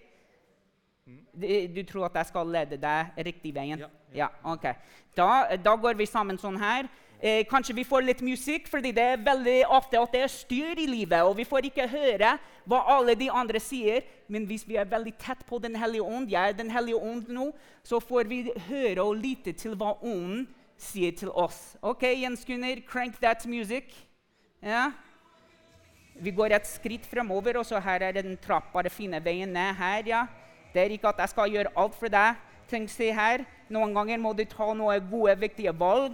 Du, 1.05 1.45
du 1.75 1.83
tror 1.85 2.07
at 2.09 2.17
jeg 2.19 2.31
skal 2.31 2.49
lede 2.49 2.79
deg 2.81 3.25
riktig 3.27 3.53
veien? 3.55 3.85
Ja. 3.85 3.91
Ja 4.15 4.29
ok. 4.43 4.69
Da, 5.15 5.55
da 5.61 5.75
går 5.79 5.97
vi 5.99 6.07
sammen 6.09 6.39
sånn 6.39 6.57
her. 6.59 6.89
Eh, 7.19 7.45
kanskje 7.47 7.73
vi 7.77 7.85
får 7.87 8.03
litt 8.03 8.21
musikk, 8.21 8.67
fordi 8.69 8.91
det 8.93 9.03
er 9.03 9.21
veldig 9.23 9.61
ofte 9.71 9.97
at 9.97 10.11
det 10.13 10.19
er 10.25 10.31
styr 10.31 10.81
i 10.81 10.87
livet. 10.89 11.23
Og 11.23 11.37
vi 11.39 11.45
får 11.47 11.69
ikke 11.69 11.87
høre 11.89 12.35
hva 12.67 12.81
alle 12.97 13.15
de 13.17 13.29
andre 13.31 13.61
sier. 13.63 14.03
Men 14.27 14.45
hvis 14.49 14.65
vi 14.67 14.77
er 14.77 14.89
veldig 14.89 15.15
tett 15.21 15.45
på 15.47 15.59
Den 15.61 15.75
hellige 15.79 16.03
ånd, 16.03 16.29
jeg 16.29 16.49
er 16.49 16.53
Den 16.53 16.69
hellige 16.71 16.99
ånd 16.99 17.29
nå, 17.29 17.51
så 17.83 17.99
får 17.99 18.27
vi 18.29 18.51
høre 18.67 19.01
og 19.01 19.15
lytte 19.21 19.53
til 19.53 19.75
hva 19.79 19.95
ånden 20.01 20.47
sier 20.77 21.15
til 21.15 21.31
oss. 21.31 21.77
Ok, 21.81 22.03
Jens 22.03 22.45
Gunnar, 22.45 22.81
crank 22.87 23.19
that 23.21 23.45
music. 23.47 23.93
Ja. 24.61 24.91
Vi 26.19 26.31
går 26.31 26.53
et 26.55 26.67
skritt 26.67 27.05
fremover, 27.05 27.57
og 27.57 27.65
så 27.65 27.79
her 27.79 28.03
er 28.03 28.11
det 28.11 28.25
en 28.25 28.37
trapp. 28.37 28.73
Bare 28.73 28.89
finne 28.89 29.23
veien 29.23 29.51
ned 29.53 29.73
her, 29.75 30.03
ja. 30.07 30.25
Det 30.73 30.83
er 30.83 30.91
ikke 30.91 31.09
at 31.09 31.19
jeg 31.23 31.31
skal 31.31 31.51
gjøre 31.51 31.73
alt 31.75 31.95
for 31.95 32.11
deg. 32.11 32.35
Tenk, 32.67 32.89
se 32.89 33.11
her. 33.13 33.45
Noen 33.69 33.93
ganger 33.95 34.21
må 34.21 34.33
du 34.33 34.43
ta 34.45 34.73
noen 34.73 35.09
gode, 35.09 35.35
viktige 35.41 35.73
valg. 35.79 36.13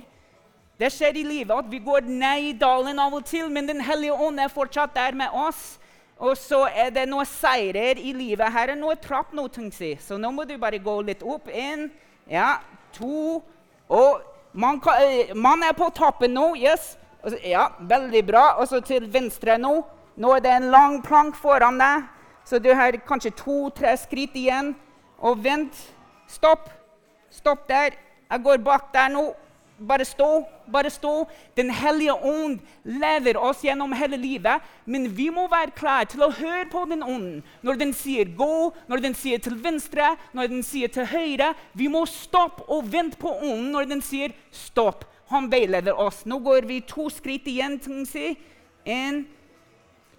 Det 0.79 0.89
skjer 0.89 1.19
i 1.19 1.27
livet 1.27 1.53
at 1.53 1.67
vi 1.69 1.81
går 1.83 2.07
ned 2.07 2.47
i 2.47 2.53
dalen 2.57 2.99
av 2.99 3.13
og 3.13 3.25
til, 3.25 3.49
men 3.51 3.67
Den 3.67 3.81
hellige 3.85 4.15
ånd 4.15 4.39
er 4.39 4.49
fortsatt 4.49 4.95
der 4.95 5.13
med 5.13 5.29
oss. 5.33 5.77
Og 6.21 6.37
så 6.37 6.67
er 6.69 6.89
det 6.93 7.07
noen 7.09 7.25
seirer 7.25 7.97
i 7.97 8.13
livet. 8.13 8.51
Her 8.53 8.73
er 8.73 8.77
noe 8.77 8.95
trapp 9.01 9.33
noe 9.33 9.49
si. 9.73 9.95
Så 9.97 10.17
nå 10.17 10.31
må 10.31 10.45
du 10.45 10.57
bare 10.57 10.77
gå 10.77 11.01
litt 11.01 11.23
opp. 11.23 11.47
Én, 11.49 11.89
ja, 12.29 12.59
to 12.93 13.41
Og 13.89 14.21
man, 14.53 14.79
kan, 14.79 14.93
eh, 15.01 15.33
man 15.35 15.63
er 15.63 15.73
på 15.73 15.89
toppen 15.89 16.33
nå. 16.33 16.55
Yes. 16.55 16.97
Ja, 17.43 17.67
veldig 17.79 18.25
bra. 18.25 18.55
Og 18.59 18.67
så 18.67 18.79
til 18.79 19.13
venstre 19.13 19.57
nå. 19.57 19.83
Nå 20.15 20.35
er 20.35 20.39
det 20.39 20.51
en 20.51 20.71
lang 20.71 21.01
plank 21.03 21.35
foran 21.35 21.77
deg. 21.77 22.05
Så 22.45 22.59
du 22.59 22.73
har 22.73 22.91
kanskje 22.91 23.35
to-tre 23.35 23.97
skritt 23.97 24.35
igjen. 24.35 24.75
Og 25.19 25.43
vent. 25.43 25.75
Stopp. 26.27 26.69
Stopp 27.31 27.67
der. 27.69 27.95
Jeg 28.31 28.43
går 28.43 28.57
bak 28.57 28.93
der 28.93 29.09
nå. 29.09 29.31
Bare 29.87 30.05
stå, 30.05 30.45
bare 30.71 30.89
stå. 30.89 31.25
Den 31.57 31.71
hellige 31.73 32.13
ånd 32.13 32.59
leder 32.83 33.39
oss 33.41 33.63
gjennom 33.65 33.93
hele 33.97 34.17
livet. 34.17 34.61
Men 34.85 35.07
vi 35.17 35.29
må 35.33 35.47
være 35.49 35.73
klare 35.75 36.05
til 36.11 36.21
å 36.21 36.29
høre 36.29 36.67
på 36.69 36.83
den 36.91 37.01
ånden. 37.03 37.41
Når 37.61 37.79
den 37.79 37.93
sier 37.93 38.25
'gå', 38.25 38.73
når 38.87 39.01
den 39.01 39.13
sier 39.13 39.37
'til 39.39 39.57
venstre', 39.63 40.17
når 40.33 40.47
den 40.47 40.63
sier 40.63 40.87
'til 40.87 41.05
høyre'. 41.05 41.55
Vi 41.73 41.87
må 41.87 42.05
stoppe 42.05 42.63
og 42.69 42.91
vente 42.91 43.17
på 43.17 43.29
ånden 43.41 43.71
når 43.71 43.85
den 43.85 44.01
sier 44.01 44.29
'stopp'. 44.51 45.07
Han 45.29 45.51
veileder 45.51 45.93
oss. 45.93 46.25
Nå 46.25 46.39
går 46.39 46.67
vi 46.67 46.79
to 46.79 47.09
skritt 47.09 47.47
igjen. 47.47 48.05
si. 48.05 48.37
En, 48.85 49.27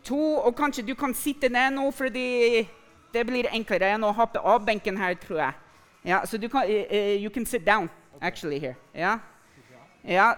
to, 0.04 0.36
og 0.36 0.56
kanskje 0.56 0.86
du 0.86 0.94
kan 0.94 1.14
sitte 1.14 1.48
ned 1.48 1.70
nå, 1.70 1.90
fordi 1.90 2.68
det 3.12 3.26
blir 3.26 3.50
enklere 3.52 3.94
enn 3.94 4.04
å 4.04 4.12
hoppe 4.12 4.40
av 4.40 4.64
benken 4.66 4.96
her, 4.96 5.14
tror 5.14 5.38
jeg. 5.38 5.61
Ja, 6.04 6.24
so 6.26 6.36
du 6.36 6.48
kan, 6.48 6.62
eh, 6.66 6.86
eh, 6.90 7.22
you 7.22 7.30
can 7.30 7.46
sit 7.46 7.64
down, 7.66 7.90
actually, 8.20 8.58
here. 8.58 8.76
Yeah? 8.94 9.18
yeah. 10.04 10.34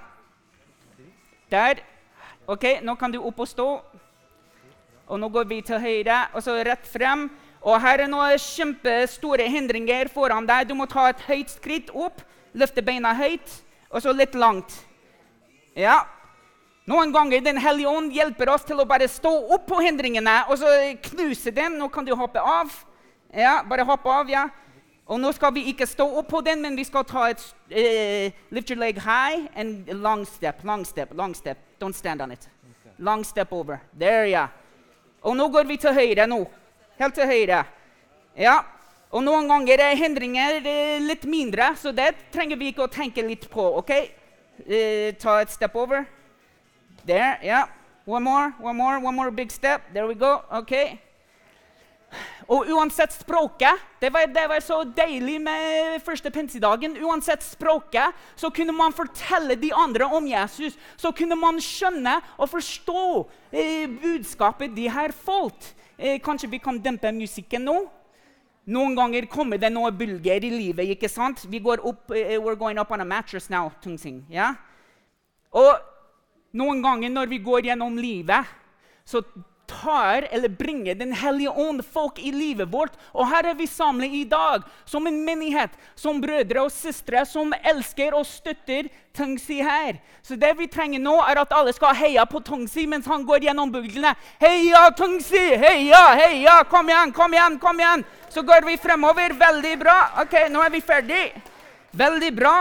Der. 1.51 1.81
OK, 2.47 2.81
nå 2.83 2.95
kan 2.95 3.13
du 3.13 3.23
opp 3.25 3.41
og 3.41 3.49
stå. 3.49 3.69
Og 5.07 5.21
nå 5.21 5.29
går 5.29 5.45
vi 5.49 5.61
til 5.61 5.81
høyre, 5.81 6.27
og 6.35 6.43
så 6.43 6.57
rett 6.65 6.87
frem. 6.87 7.31
Og 7.65 7.81
her 7.81 8.03
er 8.05 8.11
noen 8.13 8.37
kjempestore 8.41 9.47
hindringer 9.49 10.11
foran 10.13 10.45
deg. 10.49 10.69
Du 10.69 10.75
må 10.77 10.85
ta 10.85 11.09
et 11.09 11.23
høyt 11.25 11.53
skritt 11.53 11.89
opp, 11.97 12.21
løfte 12.53 12.85
beina 12.85 13.15
høyt, 13.17 13.63
og 13.89 14.05
så 14.05 14.13
litt 14.13 14.35
langt. 14.37 14.75
Ja. 15.77 16.03
Noen 16.85 17.13
ganger 17.13 17.41
Den 17.41 17.57
hellige 17.57 17.89
ånd 17.89 18.13
hjelper 18.13 18.51
oss 18.53 18.67
til 18.69 18.83
å 18.83 18.85
bare 18.85 19.09
stå 19.09 19.31
opp 19.57 19.65
på 19.71 19.79
hindringene 19.81 20.43
og 20.51 20.59
så 20.61 20.69
knuse 21.09 21.55
den. 21.57 21.79
Nå 21.81 21.89
kan 21.89 22.05
du 22.05 22.13
hoppe 22.13 22.41
av. 22.41 22.69
Ja, 23.33 23.63
bare 23.65 23.87
hoppe 23.89 24.13
av, 24.13 24.29
ja. 24.29 24.45
Og 25.07 25.21
nå 25.21 25.33
skal 25.37 25.53
vi 25.53 25.67
ikke 25.69 25.87
stå 25.87 26.07
opp 26.19 26.31
på 26.33 26.41
den, 26.41 26.63
men 26.65 26.77
vi 26.79 26.85
skal 26.89 27.05
ta 27.05 27.27
et 27.29 27.43
uh, 27.69 28.45
Lift 28.55 28.71
your 28.71 28.81
leg 28.81 29.01
high 29.05 29.49
and 29.55 29.91
long 30.01 30.25
step, 30.25 30.65
long 30.65 30.85
step, 30.85 31.13
long 31.13 31.35
step. 31.35 31.59
Don't 31.81 31.97
stand 31.97 32.23
on 32.23 32.33
it. 32.33 32.49
Long 32.99 33.25
step 33.25 33.53
over. 33.53 33.83
There, 33.99 34.31
ja. 34.31 34.47
Og 35.23 35.37
nå 35.37 35.49
går 35.49 35.69
vi 35.69 35.77
til 35.77 35.93
høyre 35.93 36.27
nå. 36.27 36.41
Helt 36.99 37.15
til 37.15 37.29
høyre. 37.29 37.65
Ja. 38.39 38.63
Og 39.15 39.23
noen 39.23 39.49
ganger 39.51 39.83
er 39.85 39.99
hindringer 39.99 40.65
eh, 40.65 40.99
litt 41.03 41.27
mindre, 41.29 41.75
så 41.79 41.93
det 41.95 42.15
trenger 42.35 42.59
vi 42.59 42.73
ikke 42.73 42.89
å 42.89 42.91
tenke 42.91 43.23
litt 43.23 43.45
på. 43.51 43.63
ok? 43.79 43.93
Uh, 44.65 45.11
ta 45.21 45.41
et 45.43 45.53
step 45.53 45.77
over. 45.77 46.07
There, 47.05 47.39
yeah. 47.45 47.69
One 48.07 48.25
more, 48.25 48.55
one 48.61 48.77
more, 48.77 48.99
one 49.01 49.17
more 49.17 49.31
big 49.31 49.53
step. 49.53 49.83
There 49.93 50.07
we 50.07 50.15
go. 50.15 50.41
ok. 50.51 50.99
Og 52.49 52.69
uansett 52.75 53.15
språket 53.15 53.81
det 54.01 54.11
var, 54.13 54.27
det 54.29 54.45
var 54.51 54.61
så 54.61 54.83
deilig 54.85 55.39
med 55.41 56.03
første 56.05 56.31
pinsedagen. 56.31 56.97
Uansett 57.01 57.43
språket 57.45 58.13
så 58.37 58.51
kunne 58.53 58.75
man 58.77 58.93
fortelle 58.93 59.57
de 59.57 59.73
andre 59.73 60.05
om 60.05 60.27
Jesus. 60.29 60.77
Så 60.97 61.13
kunne 61.17 61.39
man 61.41 61.61
skjønne 61.63 62.19
og 62.37 62.51
forstå 62.53 63.05
eh, 63.53 63.89
budskapet 63.89 64.75
de 64.77 64.89
her 64.93 65.15
falt. 65.17 65.73
Eh, 65.97 66.21
kanskje 66.21 66.51
vi 66.51 66.61
kan 66.63 66.81
dempe 66.83 67.13
musikken 67.15 67.65
nå? 67.65 67.79
Noen 68.65 68.95
ganger 68.97 69.27
kommer 69.29 69.61
det 69.61 69.69
noen 69.73 69.97
bølger 69.97 70.45
i 70.45 70.51
livet. 70.53 70.95
ikke 70.97 71.09
sant? 71.09 71.45
Vi 71.49 71.61
går 71.61 71.85
opp, 71.85 72.11
eh, 72.11 72.39
We're 72.41 72.57
going 72.57 72.79
up 72.79 72.91
on 72.91 73.01
a 73.01 73.05
mattress 73.05 73.51
now. 73.51 73.73
Tungsing, 73.83 74.25
Yeah? 74.31 74.55
Og 75.55 75.79
noen 76.53 76.83
ganger 76.83 77.11
når 77.11 77.29
vi 77.31 77.39
går 77.39 77.69
gjennom 77.69 77.97
livet, 77.97 78.47
så 79.07 79.23
tar 79.67 80.27
eller 80.31 80.49
bringer 80.49 80.95
Den 80.95 81.13
hellige 81.13 81.51
ånd 81.51 81.85
folk 81.85 82.19
i 82.19 82.33
livet 82.33 82.69
vårt. 82.73 82.93
Og 83.13 83.29
her 83.29 83.51
er 83.51 83.57
vi 83.59 83.67
samlet 83.67 84.13
i 84.13 84.25
dag 84.25 84.63
som 84.85 85.07
en 85.07 85.21
menighet, 85.25 85.71
som 85.95 86.21
brødre 86.21 86.65
og 86.65 86.73
søstre 86.73 87.25
som 87.27 87.53
elsker 87.63 88.15
og 88.15 88.27
støtter 88.27 88.91
Tungsi 89.15 89.61
her. 89.63 90.01
Så 90.23 90.35
det 90.37 90.51
vi 90.59 90.67
trenger 90.67 90.99
nå, 90.99 91.15
er 91.23 91.39
at 91.43 91.53
alle 91.55 91.73
skal 91.73 91.95
heie 91.95 92.25
på 92.27 92.41
Tungsi 92.43 92.87
mens 92.91 93.07
han 93.07 93.27
går 93.27 93.47
gjennom 93.47 93.71
bygdene. 93.73 94.15
Heia 94.43 94.89
Tungsi! 94.97 95.45
Heia, 95.61 96.03
heia! 96.19 96.61
Kom 96.71 96.91
igjen, 96.91 97.13
kom 97.15 97.35
igjen, 97.35 97.59
kom 97.63 97.81
igjen! 97.81 98.05
Så 98.35 98.43
går 98.43 98.67
vi 98.67 98.77
fremover. 98.83 99.37
Veldig 99.39 99.77
bra. 99.79 99.99
OK, 100.25 100.35
nå 100.51 100.65
er 100.65 100.75
vi 100.75 100.83
ferdig. 100.83 101.25
Veldig 101.95 102.33
bra. 102.35 102.57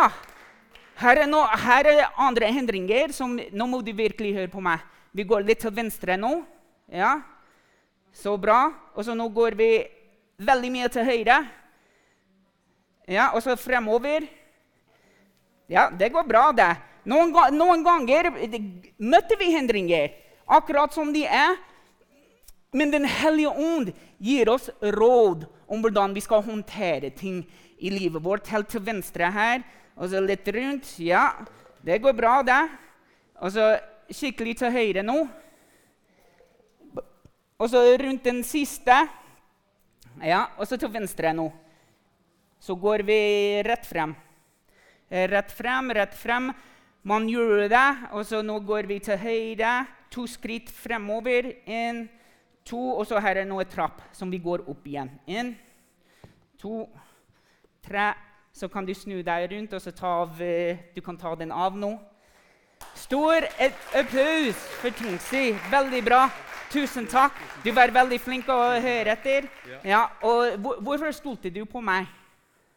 Her 1.01 1.23
er, 1.23 1.27
no, 1.27 1.41
her 1.41 1.89
er 1.89 2.03
andre 2.21 2.51
hindringer. 2.53 3.11
som 3.11 3.33
Nå 3.33 3.65
må 3.67 3.81
du 3.81 3.93
virkelig 3.97 4.35
høre 4.35 4.51
på 4.51 4.61
meg. 4.61 4.83
Vi 5.13 5.25
går 5.25 5.45
litt 5.45 5.63
til 5.65 5.73
venstre 5.73 6.17
nå. 6.17 6.43
Ja, 6.91 7.21
så 8.13 8.37
bra. 8.37 8.71
Og 8.95 9.05
så 9.05 9.15
nå 9.17 9.27
går 9.33 9.57
vi 9.57 9.69
veldig 10.43 10.71
mye 10.73 10.89
til 10.93 11.07
høyre. 11.07 11.41
Ja, 13.09 13.31
og 13.33 13.43
så 13.43 13.55
fremover. 13.59 14.27
Ja, 15.71 15.89
det 15.89 16.11
går 16.13 16.27
bra, 16.27 16.51
det. 16.55 16.71
Noen, 17.09 17.33
noen 17.55 17.83
ganger 17.83 18.29
møter 19.01 19.39
vi 19.39 19.51
hindringer, 19.51 20.13
akkurat 20.47 20.93
som 20.95 21.11
de 21.15 21.25
er. 21.27 21.57
Men 22.73 22.91
Den 22.91 23.05
hellige 23.05 23.51
ånd 23.51 23.91
gir 24.17 24.49
oss 24.49 24.69
råd 24.81 25.45
om 25.67 25.83
hvordan 25.83 26.13
vi 26.15 26.23
skal 26.23 26.43
håndtere 26.45 27.11
ting 27.13 27.43
i 27.77 27.91
livet 27.91 28.23
vårt. 28.23 28.47
Helt 28.49 28.69
til 28.71 28.81
venstre 28.85 29.29
her, 29.31 29.63
og 29.95 30.09
så 30.09 30.21
litt 30.23 30.47
rundt. 30.47 30.95
Ja, 30.97 31.29
det 31.85 32.01
går 32.01 32.15
bra, 32.17 32.41
det. 32.41 32.61
Og 33.43 33.51
så 33.53 33.73
skikkelig 34.09 34.57
til 34.61 34.73
høyre 34.73 35.03
nå. 35.05 35.25
Og 37.59 37.69
så 37.69 37.81
rundt 38.01 38.23
den 38.25 38.43
siste. 38.43 38.95
Ja, 40.23 40.45
og 40.57 40.67
så 40.67 40.77
til 40.77 40.91
venstre 40.93 41.33
nå. 41.35 41.47
Så 42.63 42.75
går 42.79 43.03
vi 43.07 43.17
rett 43.65 43.85
frem. 43.85 44.15
Eh, 45.09 45.27
Rett 45.29 45.51
frem, 45.51 45.91
rett 45.91 46.15
frem. 46.15 46.51
Man 47.03 47.27
gjør 47.27 47.67
det, 47.69 47.87
og 48.15 48.23
så 48.25 48.39
nå 48.41 48.59
går 48.63 48.87
vi 48.87 48.99
til 49.03 49.19
høyre. 49.19 49.73
To 50.13 50.23
skritt 50.29 50.69
fremover. 50.71 51.49
Én, 51.67 52.05
to, 52.65 52.79
og 52.97 53.05
så 53.07 53.19
her 53.19 53.41
er 53.41 53.49
nå 53.49 53.59
en 53.59 53.69
trapp 53.69 53.99
som 54.15 54.31
vi 54.31 54.39
går 54.39 54.63
opp 54.71 54.87
igjen. 54.87 55.11
Én, 55.27 55.53
to, 56.61 56.87
tre. 57.83 58.13
Så 58.53 58.69
kan 58.69 58.85
du 58.85 58.93
snu 58.93 59.17
deg 59.25 59.49
rundt, 59.51 59.73
og 59.73 59.81
så 59.81 59.91
ta 59.91 60.11
av 60.21 60.41
eh, 60.41 60.77
Du 60.95 61.01
kan 61.01 61.17
ta 61.17 61.33
den 61.35 61.51
av 61.51 61.75
nå. 61.77 61.97
Stor 62.95 63.45
applaus 63.91 64.59
for 64.79 64.93
Tingsi. 64.93 65.51
Veldig 65.71 66.03
bra. 66.05 66.27
Tusen 66.73 67.05
takk. 67.05 67.35
Du 67.61 67.69
var 67.71 67.91
veldig 67.93 68.17
flink 68.17 68.47
å 68.49 68.57
høre 68.81 69.13
etter. 69.13 69.45
Ja. 69.85 70.07
Og 70.25 70.55
hvor, 70.57 70.79
hvorfor 70.81 71.11
stolte 71.13 71.51
du 71.53 71.61
på 71.69 71.83
meg? 71.85 72.07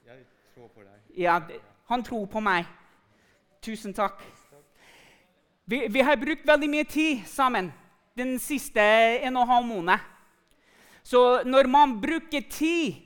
Jeg 0.05 0.21
tror 0.53 0.69
på 0.69 0.85
deg. 0.85 0.99
Ja, 1.17 1.39
han 1.89 2.05
tror 2.05 2.27
på 2.29 2.43
meg. 2.45 2.69
Tusen 3.65 3.97
takk. 3.97 4.21
Vi, 5.65 5.87
vi 5.89 6.05
har 6.05 6.21
brukt 6.21 6.45
veldig 6.47 6.69
mye 6.71 6.85
tid 6.85 7.25
sammen 7.27 7.73
den 8.17 8.37
siste 8.41 8.85
en 9.25 9.41
og 9.41 9.47
en 9.47 9.55
halv 9.55 9.67
måned. 9.73 10.13
Så 11.03 11.43
når 11.49 11.69
man 11.71 11.97
bruker 12.03 12.45
tid 12.51 13.01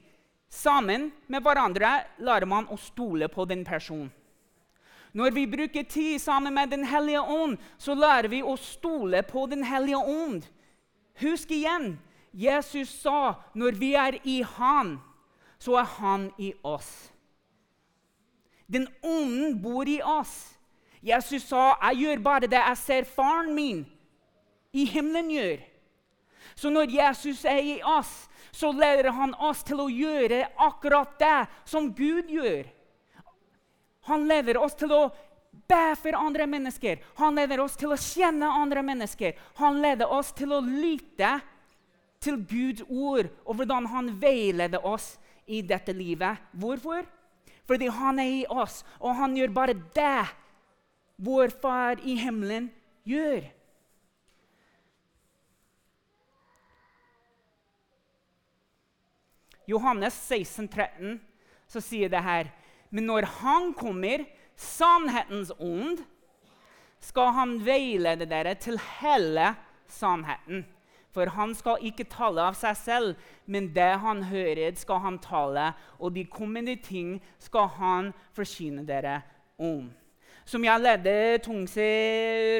sammen 0.50 1.12
med 1.30 1.42
hverandre, 1.46 2.00
lærer 2.18 2.50
man 2.50 2.66
å 2.66 2.78
stole 2.82 3.30
på 3.30 3.46
den 3.46 3.62
personen. 3.64 4.10
Når 5.14 5.34
vi 5.34 5.46
bruker 5.50 5.82
tid 5.90 6.18
sammen 6.22 6.54
med 6.54 6.70
Den 6.70 6.84
hellige 6.86 7.20
ånd, 7.20 7.58
så 7.78 7.94
lærer 7.94 8.28
vi 8.30 8.42
å 8.42 8.56
stole 8.58 9.22
på 9.26 9.46
Den 9.50 9.64
hellige 9.66 9.98
ånd. 9.98 10.46
Husk 11.20 11.50
igjen, 11.50 11.98
Jesus 12.32 12.88
sa 13.02 13.34
når 13.54 13.78
vi 13.78 13.94
er 13.98 14.18
i 14.24 14.40
Han, 14.56 14.98
så 15.58 15.80
er 15.80 15.88
Han 15.98 16.30
i 16.38 16.52
oss. 16.62 17.12
Den 18.70 18.86
ånden 19.02 19.62
bor 19.62 19.88
i 19.88 20.00
oss. 20.02 20.56
Jesus 21.02 21.42
sa, 21.42 21.76
'Jeg 21.80 21.96
gjør 21.96 22.22
bare 22.22 22.46
det 22.46 22.60
jeg 22.60 22.76
ser 22.76 23.04
faren 23.04 23.54
min 23.54 23.86
i 24.72 24.84
himmelen 24.84 25.30
gjør'. 25.30 25.64
Så 26.54 26.70
når 26.70 26.90
Jesus 26.90 27.44
er 27.44 27.58
i 27.58 27.80
oss, 27.82 28.28
så 28.52 28.72
leder 28.72 29.10
han 29.10 29.34
oss 29.34 29.62
til 29.62 29.80
å 29.80 29.88
gjøre 29.88 30.46
akkurat 30.58 31.18
det 31.20 31.46
som 31.64 31.94
Gud 31.94 32.28
gjør. 32.28 32.68
Han 34.10 34.28
leder 34.28 34.58
oss 34.58 34.74
til 34.74 34.92
å 34.92 35.10
be 35.70 35.94
for 36.02 36.18
andre 36.18 36.46
mennesker. 36.50 36.98
Han 37.20 37.38
leder 37.38 37.62
oss 37.62 37.78
til 37.78 37.94
å 37.94 38.00
kjenne 38.00 38.50
andre 38.60 38.82
mennesker. 38.86 39.38
Han 39.62 39.80
leder 39.82 40.10
oss 40.10 40.34
til 40.36 40.52
å 40.56 40.60
lytte 40.64 41.38
til 42.20 42.42
Guds 42.44 42.84
ord 42.88 43.30
og 43.46 43.56
hvordan 43.56 43.88
han 43.94 44.12
veileder 44.20 44.84
oss 44.86 45.14
i 45.46 45.62
dette 45.66 45.94
livet. 45.96 46.42
Hvorfor? 46.52 47.06
Fordi 47.70 47.86
han 47.94 48.18
er 48.18 48.32
i 48.40 48.44
oss, 48.50 48.82
og 48.98 49.14
han 49.14 49.36
gjør 49.38 49.54
bare 49.54 49.78
det 49.94 50.26
vår 51.20 51.52
Far 51.62 52.00
i 52.02 52.16
himmelen 52.18 52.70
gjør. 53.06 53.44
Johannes 59.70 60.16
16, 60.26 60.66
13, 60.66 61.20
så 61.70 61.82
sier 61.84 62.10
det 62.10 62.22
her 62.26 62.48
Men 62.90 63.06
når 63.06 63.28
han 63.38 63.70
kommer, 63.78 64.24
sannhetens 64.60 65.52
ånd, 65.58 66.02
skal 67.00 67.32
han 67.32 67.56
veilede 67.64 68.28
dere 68.28 68.54
til 68.60 68.76
hele 69.00 69.54
sannheten. 69.88 70.66
For 71.10 71.26
han 71.34 71.54
skal 71.58 71.82
ikke 71.82 72.06
tale 72.06 72.44
av 72.52 72.58
seg 72.58 72.76
selv, 72.78 73.14
men 73.50 73.72
det 73.74 73.92
han 74.02 74.22
hører, 74.30 74.76
skal 74.78 75.00
han 75.02 75.16
tale, 75.22 75.72
og 75.98 76.14
de 76.14 76.22
kommende 76.30 76.76
ting 76.84 77.16
skal 77.42 77.66
han 77.80 78.12
forsyne 78.36 78.84
dere 78.86 79.16
om. 79.58 79.88
Som 80.46 80.64
jeg 80.64 80.82
ledde 80.82 81.40
Tungse 81.42 81.88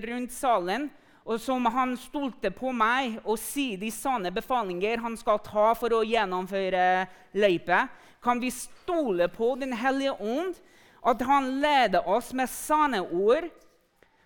rundt 0.09 0.35
salen, 0.35 0.89
og 1.31 1.39
som 1.39 1.67
han 1.71 1.95
stolte 2.01 2.51
på 2.51 2.73
meg 2.75 3.21
og 3.21 3.39
sier 3.39 3.79
de 3.79 3.91
sanne 3.95 4.33
befalinger 4.35 5.03
han 5.05 5.15
skal 5.21 5.39
ta 5.45 5.71
for 5.79 5.95
å 5.95 6.03
gjennomføre 6.07 7.07
løypet, 7.39 7.93
kan 8.21 8.41
vi 8.43 8.51
stole 8.53 9.29
på 9.33 9.55
Den 9.61 9.73
hellige 9.79 10.17
ånd, 10.19 10.57
at 11.01 11.23
han 11.25 11.49
leder 11.61 12.09
oss 12.09 12.33
med 12.37 12.51
sanne 12.51 13.01
ord 13.01 13.49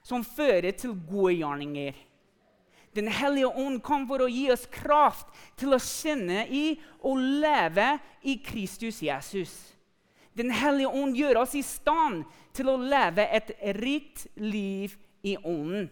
som 0.04 0.24
fører 0.26 0.74
til 0.76 0.96
gode 1.08 1.36
gjerninger. 1.38 1.94
Den 2.94 3.08
hellige 3.10 3.50
ånd 3.50 3.80
kom 3.82 4.04
for 4.06 4.22
å 4.22 4.30
gi 4.30 4.46
oss 4.54 4.68
kraft 4.70 5.30
til 5.58 5.74
å 5.74 5.82
kjenne 5.82 6.44
i 6.46 6.76
og 7.02 7.18
leve 7.42 7.96
i 8.22 8.36
Kristus 8.42 9.00
Jesus. 9.02 9.54
Den 10.34 10.50
hellige 10.54 10.90
ånd 10.90 11.18
gjør 11.18 11.42
oss 11.42 11.54
i 11.58 11.62
stand 11.66 12.24
til 12.54 12.70
å 12.70 12.78
leve 12.78 13.26
et 13.34 13.50
rikt 13.78 14.26
liv 14.38 14.94
i 15.26 15.36
ånden. 15.38 15.88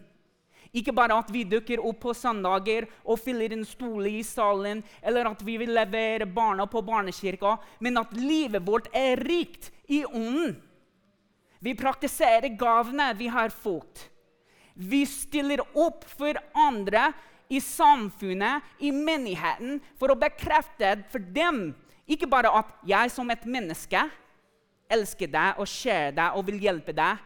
Ikke 0.73 0.93
bare 0.95 1.19
at 1.21 1.29
vi 1.29 1.43
dukker 1.45 1.83
opp 1.85 1.99
på 2.01 2.15
søndager 2.17 2.87
og 3.03 3.19
fyller 3.21 3.53
en 3.53 3.65
stol 3.67 4.07
i 4.09 4.23
salen, 4.25 4.81
eller 5.05 5.29
at 5.29 5.43
vi 5.45 5.59
vil 5.61 5.73
levere 5.75 6.25
barna 6.25 6.65
på 6.65 6.81
barnekirka, 6.81 7.59
men 7.79 7.99
at 8.01 8.15
livet 8.17 8.63
vårt 8.65 8.89
er 8.95 9.21
rikt 9.21 9.69
i 9.85 10.01
ånden. 10.07 10.55
Vi 11.63 11.75
praktiserer 11.79 12.51
gavene 12.59 13.13
vi 13.15 13.29
har 13.31 13.53
fått. 13.53 14.09
Vi 14.73 15.03
stiller 15.07 15.61
opp 15.77 16.03
for 16.09 16.35
andre 16.57 17.11
i 17.47 17.61
samfunnet, 17.61 18.63
i 18.79 18.91
menigheten, 18.91 19.77
for 19.99 20.11
å 20.11 20.19
bekrefte 20.19 20.95
for 21.13 21.23
dem 21.35 21.69
ikke 22.09 22.27
bare 22.27 22.51
at 22.51 22.71
jeg 22.87 23.11
som 23.13 23.29
et 23.31 23.45
menneske 23.47 24.01
elsker 24.91 25.29
deg 25.31 25.61
og 25.61 25.69
ser 25.69 26.11
deg 26.17 26.35
og 26.35 26.49
vil 26.49 26.59
hjelpe 26.65 26.95
deg, 26.95 27.21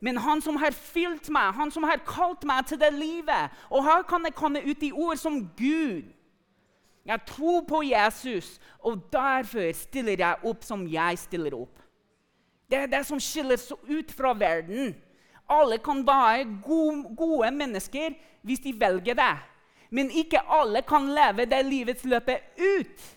men 0.00 0.20
han 0.22 0.40
som 0.40 0.56
har 0.60 0.72
fylt 0.72 1.28
meg, 1.32 1.52
han 1.56 1.72
som 1.72 1.84
har 1.84 2.00
kalt 2.06 2.46
meg 2.48 2.64
til 2.68 2.80
det 2.80 2.88
livet. 2.94 3.52
Og 3.68 3.84
her 3.84 4.06
kan 4.08 4.24
jeg 4.24 4.36
komme 4.38 4.62
ut 4.64 4.86
i 4.86 4.92
ord 4.92 5.20
som 5.20 5.42
Gud. 5.58 6.08
Jeg 7.04 7.26
tror 7.28 7.66
på 7.68 7.82
Jesus, 7.84 8.54
og 8.80 9.02
derfor 9.12 9.68
stiller 9.76 10.20
jeg 10.20 10.48
opp 10.48 10.64
som 10.64 10.86
jeg 10.88 11.20
stiller 11.20 11.58
opp. 11.58 11.79
Det 12.70 12.78
er 12.78 12.90
det 12.90 13.02
som 13.06 13.20
skiller 13.20 13.58
seg 13.58 13.78
ut 13.90 14.12
fra 14.14 14.32
verden. 14.38 14.94
Alle 15.50 15.80
kan 15.82 16.04
være 16.06 16.46
gode, 16.62 17.14
gode 17.18 17.50
mennesker 17.50 18.14
hvis 18.46 18.62
de 18.62 18.74
velger 18.78 19.18
det. 19.18 19.32
Men 19.90 20.12
ikke 20.14 20.42
alle 20.46 20.84
kan 20.86 21.08
leve 21.10 21.48
det 21.50 21.64
livets 21.66 22.04
løpet 22.06 22.54
ut. 22.56 23.08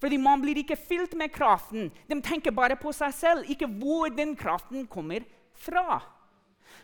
Fordi 0.00 0.16
man 0.16 0.40
blir 0.42 0.58
ikke 0.62 0.78
fylt 0.80 1.14
med 1.14 1.30
kraften. 1.30 1.90
De 2.08 2.18
tenker 2.24 2.54
bare 2.56 2.78
på 2.80 2.90
seg 2.96 3.14
selv, 3.14 3.50
ikke 3.52 3.68
hvor 3.68 4.10
den 4.10 4.34
kraften 4.36 4.86
kommer 4.90 5.22
fra. 5.54 6.00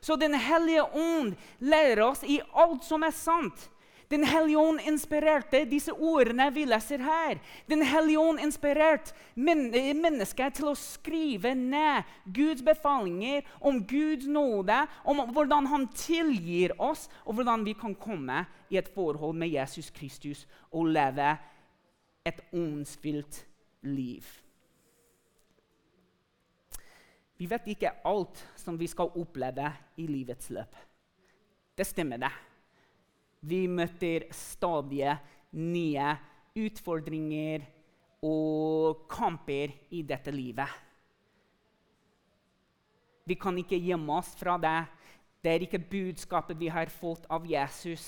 Så 0.00 0.16
Den 0.16 0.34
hellige 0.34 0.84
ånd 0.84 1.34
lærer 1.58 2.02
oss 2.04 2.22
i 2.22 2.40
alt 2.54 2.84
som 2.84 3.02
er 3.02 3.14
sant. 3.14 3.70
Den 4.08 4.22
hellige 4.24 4.58
ånd 4.58 4.80
inspirerte 4.86 5.64
disse 5.66 5.90
ordene 5.92 6.46
vi 6.54 6.62
leser 6.68 7.02
her. 7.02 7.40
Den 7.66 7.82
hellige 7.82 8.20
ånd 8.22 8.40
inspirerte 8.42 9.16
men 9.34 9.66
mennesker 9.98 10.52
til 10.54 10.70
å 10.70 10.76
skrive 10.78 11.54
ned 11.58 12.06
Guds 12.24 12.62
befalinger 12.66 13.42
om 13.58 13.82
Guds 13.82 14.28
nåde, 14.30 14.78
om 15.04 15.24
hvordan 15.34 15.66
han 15.72 15.88
tilgir 15.94 16.76
oss, 16.78 17.08
og 17.26 17.40
hvordan 17.40 17.66
vi 17.66 17.74
kan 17.74 17.98
komme 17.98 18.44
i 18.70 18.78
et 18.78 18.90
forhold 18.94 19.34
med 19.38 19.50
Jesus 19.50 19.90
Kristus 19.90 20.46
og 20.70 20.92
leve 20.94 21.34
et 22.26 22.42
åndsfylt 22.54 23.42
liv. 23.86 24.26
Vi 27.36 27.46
vet 27.50 27.66
ikke 27.68 27.92
alt 28.08 28.40
som 28.56 28.78
vi 28.80 28.88
skal 28.88 29.12
oppleve 29.18 29.68
i 30.00 30.06
livets 30.08 30.48
løp. 30.54 30.76
Det 31.76 31.84
stemmer, 31.84 32.22
det. 32.22 32.32
Vi 33.46 33.66
møter 33.70 34.26
stadig 34.34 35.12
nye 35.54 36.08
utfordringer 36.56 37.62
og 38.26 39.06
kamper 39.12 39.74
i 39.94 40.02
dette 40.06 40.32
livet. 40.34 40.70
Vi 43.26 43.34
kan 43.38 43.58
ikke 43.58 43.78
gjemme 43.82 44.18
oss 44.18 44.32
fra 44.38 44.56
det. 44.62 44.78
Det 45.42 45.52
er 45.52 45.64
ikke 45.66 45.82
budskapet 45.90 46.58
vi 46.58 46.70
har 46.72 46.90
fått 46.90 47.26
av 47.30 47.46
Jesus. 47.46 48.04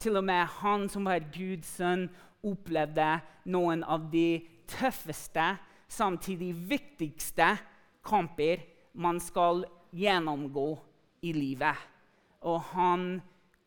Til 0.00 0.20
og 0.20 0.24
med 0.24 0.46
han 0.60 0.88
som 0.92 1.08
var 1.08 1.24
Guds 1.32 1.76
sønn, 1.78 2.08
opplevde 2.44 3.08
noen 3.48 3.80
av 3.88 4.10
de 4.12 4.42
tøffeste, 4.68 5.54
samtidig 5.88 6.50
viktigste 6.68 7.54
kamper 8.04 8.64
man 9.00 9.20
skal 9.20 9.64
gjennomgå 9.96 10.66
i 11.24 11.32
livet. 11.36 11.76
Og 12.44 12.60
han 12.74 13.06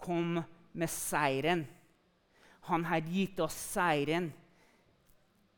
kom 0.02 0.38
med 0.78 0.90
seieren. 0.94 1.66
Han 2.70 2.86
har 2.86 3.02
gitt 3.10 3.40
oss 3.40 3.56
seieren, 3.74 4.30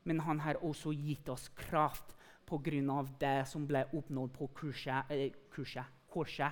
men 0.07 0.21
han 0.23 0.39
har 0.39 0.61
også 0.63 0.93
gitt 0.95 1.29
oss 1.29 1.49
kraft 1.57 2.15
pga. 2.49 3.05
det 3.19 3.47
som 3.47 3.67
ble 3.67 3.85
oppnådd 3.93 4.33
på 4.33 4.47
kurset, 4.47 5.11
eh, 5.11 5.31
kurset, 5.51 5.85
korset. 6.09 6.51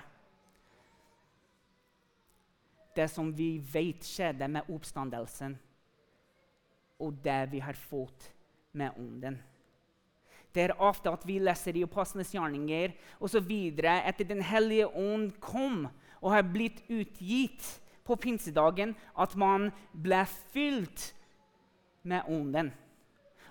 Det 2.94 3.08
som 3.10 3.32
vi 3.32 3.58
vet 3.58 4.04
skjedde 4.04 4.48
med 4.48 4.68
oppstandelsen, 4.68 5.58
og 6.98 7.22
det 7.22 7.50
vi 7.50 7.60
har 7.60 7.74
fått 7.74 8.32
med 8.72 8.90
ånden. 8.98 9.38
Det 10.54 10.62
er 10.62 10.80
ofte 10.80 11.10
at 11.10 11.26
vi 11.26 11.38
leser 11.38 11.76
i 11.76 11.84
Apostlenes 11.84 12.32
gjerninger 12.34 12.94
osv. 13.20 13.50
etter 13.84 14.24
Den 14.24 14.42
hellige 14.42 14.86
ånd 14.86 15.40
kom 15.40 15.88
og 16.20 16.32
har 16.32 16.42
blitt 16.42 16.82
utgitt 16.88 17.80
på 18.08 18.16
pinsedagen, 18.16 18.96
at 19.14 19.36
man 19.36 19.68
ble 19.92 20.24
fylt 20.54 21.12
med 22.08 22.24
ånden. 22.26 22.72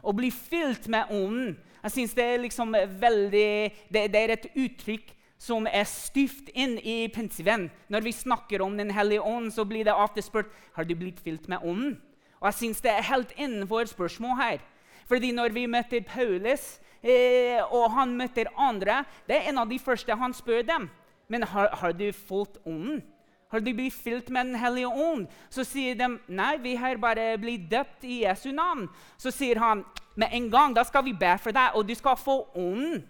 Å 0.01 0.13
bli 0.15 0.29
fylt 0.33 0.89
med 0.91 1.13
ånden 1.13 1.55
jeg 1.87 1.93
synes 1.93 2.15
det 2.17 2.23
er 2.25 2.41
liksom 2.41 2.73
veldig, 2.99 3.51
det, 3.93 4.01
det 4.11 4.19
er 4.19 4.33
et 4.33 4.47
uttrykk 4.59 5.13
som 5.39 5.67
er 5.69 5.85
stift 5.87 6.49
inn 6.57 6.77
i 6.81 7.05
pinsevenn. 7.13 7.69
Når 7.87 8.07
vi 8.07 8.11
snakker 8.11 8.63
om 8.65 8.77
Den 8.77 8.91
hellige 8.91 9.21
ånd, 9.21 9.53
så 9.53 9.65
blir 9.65 9.85
det 9.85 9.93
ofte 9.93 10.21
spurt 10.25 10.51
har 10.73 10.83
du 10.83 10.95
blitt 10.97 11.21
fylt 11.23 11.47
med 11.47 11.63
ånden. 11.63 11.99
Og 12.41 12.49
jeg 12.49 12.57
synes 12.57 12.81
det 12.81 12.91
er 12.91 13.07
helt 13.07 13.31
innenfor 13.37 13.85
spørsmål 13.87 14.35
her. 14.41 14.59
Fordi 15.07 15.31
når 15.31 15.53
vi 15.55 15.63
møter 15.65 16.03
Paulus 16.03 16.81
eh, 17.01 17.61
og 17.71 17.91
han 17.95 18.17
møter 18.17 18.51
andre, 18.57 19.03
det 19.29 19.37
er 19.37 19.49
en 19.49 19.61
av 19.63 19.69
de 19.69 19.79
første 19.79 20.15
han 20.15 20.33
spør 20.35 20.65
dem. 20.67 20.89
Men 21.29 21.43
har, 21.43 21.69
har 21.71 21.95
du 21.95 22.09
fått 22.11 22.59
ånden? 22.65 22.99
Har 23.47 23.63
du 23.63 23.73
blitt 23.73 23.95
fylt 23.95 24.29
med 24.29 24.45
Den 24.45 24.55
hellige 24.59 24.87
ånd? 24.87 25.27
Så 25.49 25.63
sier 25.63 25.95
de 25.95 26.17
nei, 26.27 26.57
vi 26.63 26.75
har 26.75 26.99
bare 26.99 27.37
blitt 27.39 27.69
døpt 27.71 28.03
i 28.03 28.23
Jesu 28.25 28.51
navn. 28.51 28.87
Så 29.17 29.31
sier 29.31 29.59
han 29.59 29.85
med 30.15 30.33
en 30.33 30.49
gang 30.51 30.75
da 30.75 30.83
skal 30.83 31.05
vi 31.05 31.13
be 31.15 31.37
for 31.39 31.55
deg, 31.55 31.75
og 31.75 31.87
du 31.87 31.95
skal 31.95 32.17
få 32.19 32.41
ånden. 32.55 33.05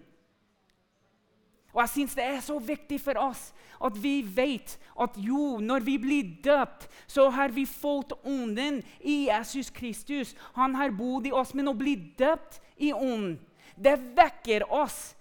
Og 1.73 1.83
jeg 1.83 1.93
syns 1.93 2.15
det 2.17 2.23
er 2.25 2.39
så 2.41 2.57
viktig 2.57 2.97
for 3.01 3.19
oss 3.21 3.51
at 3.85 3.97
vi 4.01 4.23
vet 4.25 4.77
at 4.97 5.17
jo, 5.21 5.59
når 5.61 5.83
vi 5.85 5.97
blir 6.01 6.31
døpt, 6.43 6.87
så 7.05 7.27
har 7.29 7.53
vi 7.53 7.67
fått 7.69 8.15
ånden 8.25 8.79
i 8.99 9.27
Jesus 9.27 9.69
Kristus. 9.69 10.33
Han 10.55 10.73
har 10.75 10.95
bodd 10.97 11.27
i 11.29 11.33
oss, 11.35 11.53
men 11.53 11.69
å 11.69 11.75
bli 11.77 11.93
døpt 12.17 12.57
i 12.81 12.89
ånden, 12.93 13.37
det 13.77 13.93
vekker 14.17 14.65
oss 14.73 15.13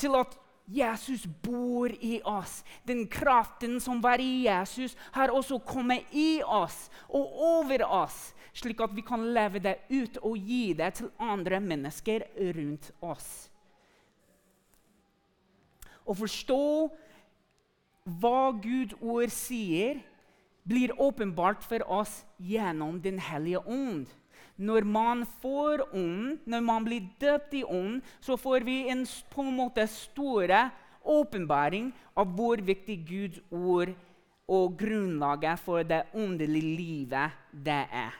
til 0.00 0.16
at 0.18 0.34
Jesus 0.70 1.26
bor 1.42 1.90
i 1.90 2.20
oss. 2.24 2.60
Den 2.86 3.06
kraften 3.10 3.78
som 3.82 4.00
var 4.02 4.22
i 4.22 4.46
Jesus, 4.46 4.96
har 5.12 5.34
også 5.34 5.58
kommet 5.66 6.06
i 6.14 6.42
oss 6.46 6.88
og 7.08 7.38
over 7.50 7.84
oss, 7.86 8.30
slik 8.54 8.80
at 8.82 8.94
vi 8.94 9.02
kan 9.06 9.30
leve 9.34 9.62
det 9.62 9.80
ut 9.90 10.20
og 10.22 10.38
gi 10.38 10.72
det 10.78 10.94
til 11.00 11.10
andre 11.18 11.60
mennesker 11.62 12.28
rundt 12.54 12.92
oss 13.02 13.50
å 16.10 16.16
forstå 16.16 16.62
hva 18.20 18.50
Guds 18.62 18.96
ord 19.00 19.32
sier, 19.34 20.00
blir 20.66 20.92
åpenbart 21.00 21.64
for 21.66 21.82
oss 21.90 22.20
gjennom 22.38 23.00
Den 23.02 23.20
hellige 23.22 23.62
ånd. 23.64 24.10
Når 24.60 24.84
man 24.84 25.24
får 25.40 25.86
ånden, 25.88 26.36
når 26.44 26.60
man 26.60 26.84
blir 26.84 27.08
døpt 27.20 27.54
i 27.56 27.64
ånden, 27.64 28.02
så 28.20 28.36
får 28.36 28.66
vi 28.66 28.82
en 28.92 29.06
på 29.32 29.44
en 29.46 29.56
måte 29.56 29.86
store 29.88 30.66
åpenbaring 31.00 31.88
av 32.18 32.28
hvor 32.36 32.60
viktig 32.60 32.98
Guds 33.08 33.40
ord 33.48 33.94
og 34.50 34.74
grunnlaget 34.76 35.62
for 35.64 35.86
det 35.86 36.02
åndelige 36.12 36.76
livet 36.76 37.38
det 37.52 37.84
er. 37.88 38.12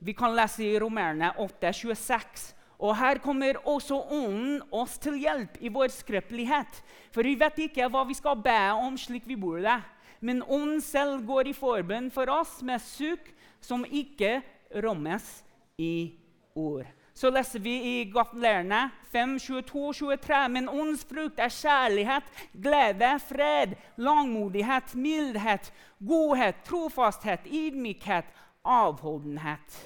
Vi 0.00 0.12
kan 0.16 0.36
lese 0.36 0.64
i 0.64 0.78
Romerne 0.80 1.32
8, 1.38 1.72
26. 1.72 2.50
Og 2.80 2.94
her 2.96 3.20
kommer 3.20 3.58
også 3.68 3.98
Ånden 4.08 4.62
oss 4.72 4.96
til 4.98 5.18
hjelp 5.20 5.58
i 5.60 5.68
vår 5.68 5.92
skrøpelighet. 5.92 6.80
For 7.12 7.24
vi 7.24 7.34
vet 7.36 7.66
ikke 7.66 7.88
hva 7.92 8.06
vi 8.08 8.16
skal 8.16 8.40
be 8.40 8.60
om 8.72 8.96
slik 8.96 9.28
vi 9.28 9.36
bor 9.36 9.60
det. 9.60 9.76
Men 10.20 10.40
Ånden 10.42 10.80
selv 10.84 11.20
går 11.28 11.52
i 11.52 11.56
forbønn 11.56 12.08
for 12.12 12.32
oss 12.32 12.62
med 12.64 12.80
sukk 12.80 13.28
som 13.60 13.84
ikke 13.84 14.40
rommes 14.74 15.44
i 15.78 16.14
ord. 16.54 16.86
Så 17.14 17.30
leser 17.30 17.60
vi 17.60 17.72
i 17.84 18.04
Gatlerne 18.08 18.90
5, 19.12 19.38
22, 19.38 19.92
23. 19.92 20.48
Men 20.48 20.68
åndens 20.68 21.04
frukt 21.04 21.40
er 21.42 21.52
kjærlighet, 21.52 22.30
glede, 22.54 23.10
fred, 23.28 23.74
langmodighet, 24.00 24.94
mildhet, 24.94 25.72
godhet, 25.98 26.62
trofasthet, 26.64 27.44
ydmykhet, 27.50 28.30
avholdenhet. 28.64 29.80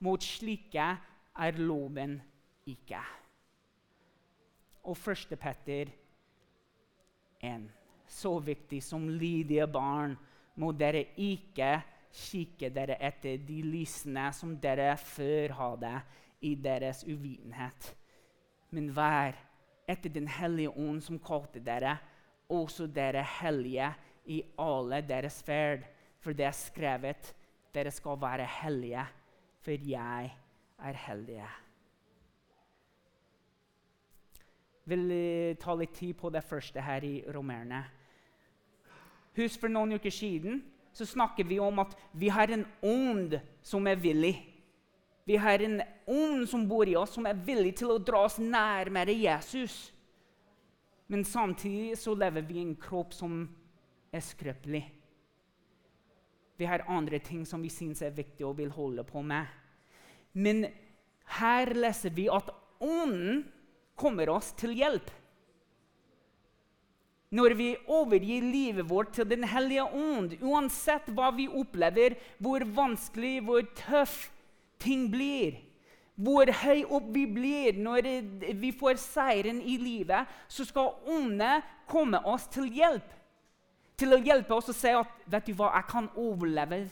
Mot 0.00 0.22
slike 0.22 0.88
er 1.36 1.60
loven 1.60 2.18
ikke. 2.66 3.02
Og 4.86 4.96
første 4.96 5.36
Petter 5.36 5.92
1. 7.42 7.68
Så 8.08 8.38
viktig 8.38 8.82
som 8.82 9.08
lydige 9.08 9.66
barn 9.70 10.16
må 10.56 10.72
dere 10.72 11.04
ikke 11.20 11.76
kikke 12.16 12.70
dere 12.72 12.96
etter 13.04 13.40
de 13.44 13.60
lysene 13.64 14.30
som 14.34 14.54
dere 14.60 14.94
før 15.00 15.54
hadde 15.58 15.92
i 16.46 16.54
deres 16.54 17.02
uvitenhet. 17.04 17.92
Men 18.72 18.90
vær 18.96 19.36
etter 19.88 20.10
Den 20.10 20.28
hellige 20.28 20.70
ånd 20.70 21.02
som 21.02 21.18
kalte 21.22 21.60
dere, 21.62 21.98
også 22.48 22.86
dere 22.86 23.22
hellige 23.40 23.92
i 24.26 24.42
alle 24.58 25.00
deres 25.06 25.42
ferd. 25.46 25.84
For 26.18 26.34
det 26.34 26.46
er 26.48 26.56
skrevet, 26.56 27.34
dere 27.74 27.90
skal 27.90 28.18
være 28.20 28.48
hellige, 28.62 29.04
for 29.62 29.70
jeg 29.70 30.32
er 30.78 30.98
hellige. 31.06 31.50
Jeg 34.86 34.98
vil 34.98 35.56
ta 35.58 35.74
litt 35.74 35.94
tid 35.94 36.14
på 36.14 36.30
det 36.30 36.44
første 36.46 36.82
her 36.82 37.04
i 37.04 37.22
Romerne. 37.34 37.84
Husk 39.36 39.60
for 39.60 39.70
noen 39.70 39.98
uker 39.98 40.14
siden 40.14 40.62
så 40.96 41.06
snakker 41.06 41.44
vi 41.44 41.58
om 41.60 41.78
at 41.82 41.92
vi 42.16 42.30
har 42.32 42.48
en 42.48 42.64
ånd 42.80 43.34
som 43.60 43.84
er 43.86 43.98
villig. 44.00 44.32
Vi 45.28 45.36
har 45.36 45.60
en 45.60 45.82
ånd 46.06 46.46
som 46.48 46.64
bor 46.68 46.88
i 46.88 46.94
oss, 46.96 47.12
som 47.18 47.26
er 47.28 47.36
villig 47.36 47.74
til 47.82 47.92
å 47.92 47.98
dra 48.00 48.22
oss 48.24 48.38
nærmere 48.40 49.12
Jesus. 49.12 49.90
Men 51.12 51.26
samtidig 51.28 51.98
så 52.00 52.14
lever 52.16 52.46
vi 52.48 52.56
i 52.56 52.64
en 52.64 52.72
kropp 52.80 53.12
som 53.12 53.42
er 54.08 54.24
skrøpelig. 54.24 54.80
Vi 56.56 56.64
har 56.64 56.86
andre 56.88 57.20
ting 57.20 57.44
som 57.44 57.60
vi 57.60 57.68
syns 57.68 58.00
er 58.00 58.16
viktig 58.16 58.46
og 58.48 58.56
vil 58.62 58.72
holde 58.72 59.04
på 59.04 59.20
med. 59.20 59.44
Men 60.32 60.64
her 61.36 61.74
leser 61.76 62.14
vi 62.16 62.30
at 62.32 62.48
Ånden 62.80 63.44
kommer 63.96 64.32
oss 64.32 64.54
til 64.56 64.72
hjelp. 64.76 65.12
Når 67.36 67.54
vi 67.58 67.68
overgir 67.90 68.44
livet 68.46 68.88
vårt 68.88 69.12
til 69.16 69.28
Den 69.28 69.44
hellige 69.44 69.84
ånd, 69.84 70.36
uansett 70.40 71.08
hva 71.12 71.32
vi 71.36 71.48
opplever, 71.48 72.16
hvor 72.38 72.64
vanskelig, 72.76 73.40
hvor 73.44 73.66
tøff 73.76 74.30
ting 74.80 75.08
blir, 75.12 75.58
hvor 76.16 76.48
høy 76.62 76.84
opp 76.96 77.10
vi 77.12 77.26
blir 77.28 77.76
når 77.76 78.08
vi 78.56 78.72
får 78.72 79.00
seieren 79.02 79.60
i 79.60 79.76
livet, 79.76 80.28
så 80.48 80.64
skal 80.64 80.94
åndene 81.04 81.60
komme 81.90 82.22
oss 82.24 82.46
til 82.52 82.70
hjelp. 82.72 83.08
Til 83.96 84.12
å 84.12 84.20
hjelpe 84.20 84.56
oss 84.56 84.70
å 84.72 84.76
si 84.76 84.92
at 84.92 85.12
vet 85.28 85.48
du 85.48 85.56
hva, 85.56 85.72
jeg 85.76 85.88
kan 85.90 86.08
overleve 86.20 86.86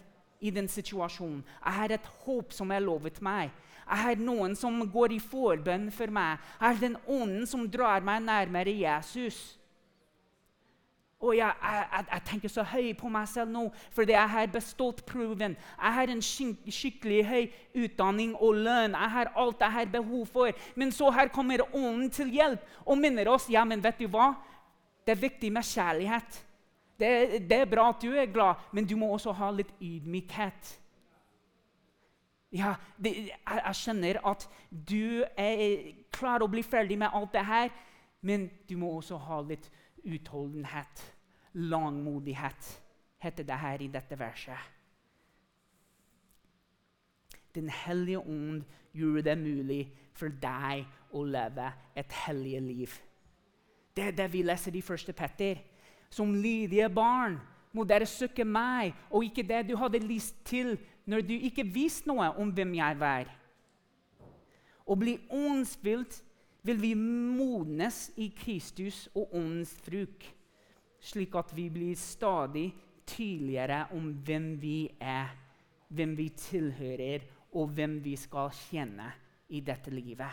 i 0.45 0.53
den 0.53 0.69
situasjonen. 0.69 1.43
Jeg 1.65 1.79
har 1.79 1.93
et 1.97 2.09
håp 2.25 2.53
som 2.53 2.73
er 2.73 2.85
lovet 2.85 3.21
meg. 3.25 3.53
Jeg 3.85 4.01
har 4.01 4.21
noen 4.21 4.57
som 4.57 4.81
går 4.93 5.17
i 5.17 5.21
forbønn 5.21 5.91
for 5.93 6.13
meg. 6.13 6.41
Jeg 6.61 6.67
har 6.67 6.81
den 6.81 6.97
ånden 7.05 7.49
som 7.49 7.69
drar 7.69 8.05
meg 8.05 8.25
nærmere 8.25 8.73
Jesus. 8.73 9.41
Og 11.25 11.33
jeg, 11.39 11.53
jeg, 11.63 12.05
jeg, 12.11 12.23
tenker 12.29 12.53
så 12.53 12.65
høy 12.69 12.91
på 12.99 13.09
meg 13.13 13.29
selv 13.31 13.53
nå 13.55 13.65
fordi 13.95 14.13
jeg 14.13 14.33
har 14.35 14.51
bestått 14.53 15.01
proven. 15.09 15.57
Jeg 15.57 15.97
har 15.99 16.13
en 16.13 16.23
skikkelig 16.25 17.21
høy 17.31 17.45
utdanning 17.85 18.35
og 18.37 18.61
lønn. 18.67 18.97
Jeg 18.97 19.13
har 19.17 19.33
alt 19.41 19.65
jeg 19.65 19.77
har 19.79 19.93
behov 19.93 20.27
for. 20.31 20.65
Men 20.77 20.93
så 20.93 21.09
her 21.15 21.33
kommer 21.33 21.65
Ånden 21.75 22.11
til 22.13 22.33
hjelp 22.35 22.65
og 22.85 22.99
minner 23.01 23.31
oss 23.33 23.49
ja, 23.51 23.65
men 23.65 23.83
vet 23.83 24.03
du 24.03 24.09
hva? 24.13 24.35
Det 25.05 25.17
er 25.17 25.25
viktig 25.25 25.51
med 25.53 25.65
kjærlighet. 25.65 26.41
Det, 26.99 27.11
det, 27.51 27.59
er 27.59 27.71
bra 27.71 27.89
at 27.91 28.03
du 28.03 28.13
er 28.15 28.31
glad, 28.31 28.61
men 28.73 28.87
du 28.87 28.95
må 28.97 29.11
også 29.13 29.33
ha 29.35 29.51
litt 29.51 29.73
ydmykhet. 29.83 30.75
Ja, 32.55 32.77
det, 33.03 33.17
jeg, 33.33 33.59
jeg, 33.59 33.75
skjønner 33.81 34.21
at 34.31 34.47
du 34.71 35.25
er 35.37 35.91
klar 36.15 36.45
å 36.45 36.51
bli 36.51 36.63
ferdig 36.63 37.01
med 37.01 37.11
alt 37.11 37.33
det 37.35 37.43
her, 37.49 37.73
men 38.23 38.47
du 38.69 38.77
må 38.79 38.93
også 38.95 39.19
ha 39.27 39.41
litt 39.43 39.67
utholdenhet. 40.05 41.03
Langmodighet, 41.55 42.71
heter 43.23 43.47
det 43.47 43.59
her 43.59 43.83
i 43.83 43.89
dette 43.89 44.19
verset. 44.19 44.59
Den 47.55 47.69
hellige 47.71 48.19
ånd 48.19 48.65
gjorde 48.93 49.23
det 49.23 49.39
mulig 49.39 49.83
for 50.15 50.33
deg 50.43 50.85
å 51.15 51.23
leve 51.23 51.71
et 51.95 52.13
hellig 52.25 52.61
liv. 52.63 52.97
Det 53.95 54.09
er 54.09 54.17
det 54.19 54.27
vi 54.33 54.43
leser 54.43 54.75
i 54.75 54.83
1. 54.83 55.15
Petter. 55.15 55.63
Som 56.11 56.35
lydige 56.35 56.89
barn 56.95 57.39
må 57.75 57.85
dere 57.87 58.07
søke 58.07 58.45
meg, 58.47 58.95
og 59.11 59.25
ikke 59.27 59.47
det 59.47 59.65
du 59.69 59.77
hadde 59.79 60.03
lyst 60.03 60.37
til 60.47 60.77
når 61.11 61.25
du 61.27 61.35
ikke 61.35 61.67
visste 61.67 62.09
noe 62.11 62.31
om 62.39 62.53
hvem 62.55 62.75
jeg 62.79 62.99
var. 63.01 63.31
Å 64.85 64.95
bli 64.99 65.17
åndsfylt 65.33 66.21
vil 66.65 66.81
vi 66.81 66.93
modnes 66.95 68.09
i 68.21 68.31
Kristus 68.37 69.07
og 69.15 69.35
åndens 69.37 69.75
fruk, 69.85 70.25
slik 71.05 71.37
at 71.37 71.53
vi 71.57 71.69
blir 71.73 71.97
stadig 71.99 72.71
tydeligere 73.07 73.85
om 73.93 74.09
hvem 74.25 74.55
vi 74.61 74.89
er, 75.01 75.35
hvem 75.89 76.17
vi 76.17 76.31
tilhører, 76.39 77.27
og 77.55 77.71
hvem 77.77 78.01
vi 78.03 78.17
skal 78.19 78.51
kjenne 78.57 79.13
i 79.55 79.61
dette 79.63 79.93
livet. 79.95 80.33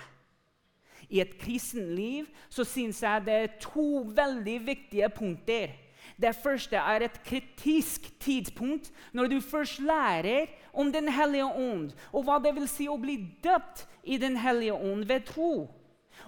I 1.10 1.21
et 1.21 1.36
kristenliv 1.41 2.29
så 2.49 2.65
syns 2.65 3.01
jeg 3.03 3.25
det 3.25 3.36
er 3.36 3.55
to 3.62 4.03
veldig 4.15 4.57
viktige 4.65 5.10
punkter. 5.13 5.73
Det 6.17 6.34
første 6.38 6.77
er 6.77 7.05
et 7.05 7.19
kritisk 7.25 8.07
tidspunkt 8.21 8.89
når 9.13 9.29
du 9.29 9.38
først 9.41 9.81
lærer 9.86 10.49
om 10.73 10.91
Den 10.91 11.10
hellige 11.10 11.45
ånd, 11.45 11.91
og 12.13 12.25
hva 12.25 12.39
det 12.41 12.55
vil 12.55 12.67
si 12.69 12.88
å 12.89 12.97
bli 13.01 13.17
døpt 13.43 13.86
i 14.03 14.17
Den 14.17 14.38
hellige 14.38 14.73
ånd 14.73 15.05
ved 15.10 15.27
tro. 15.29 15.67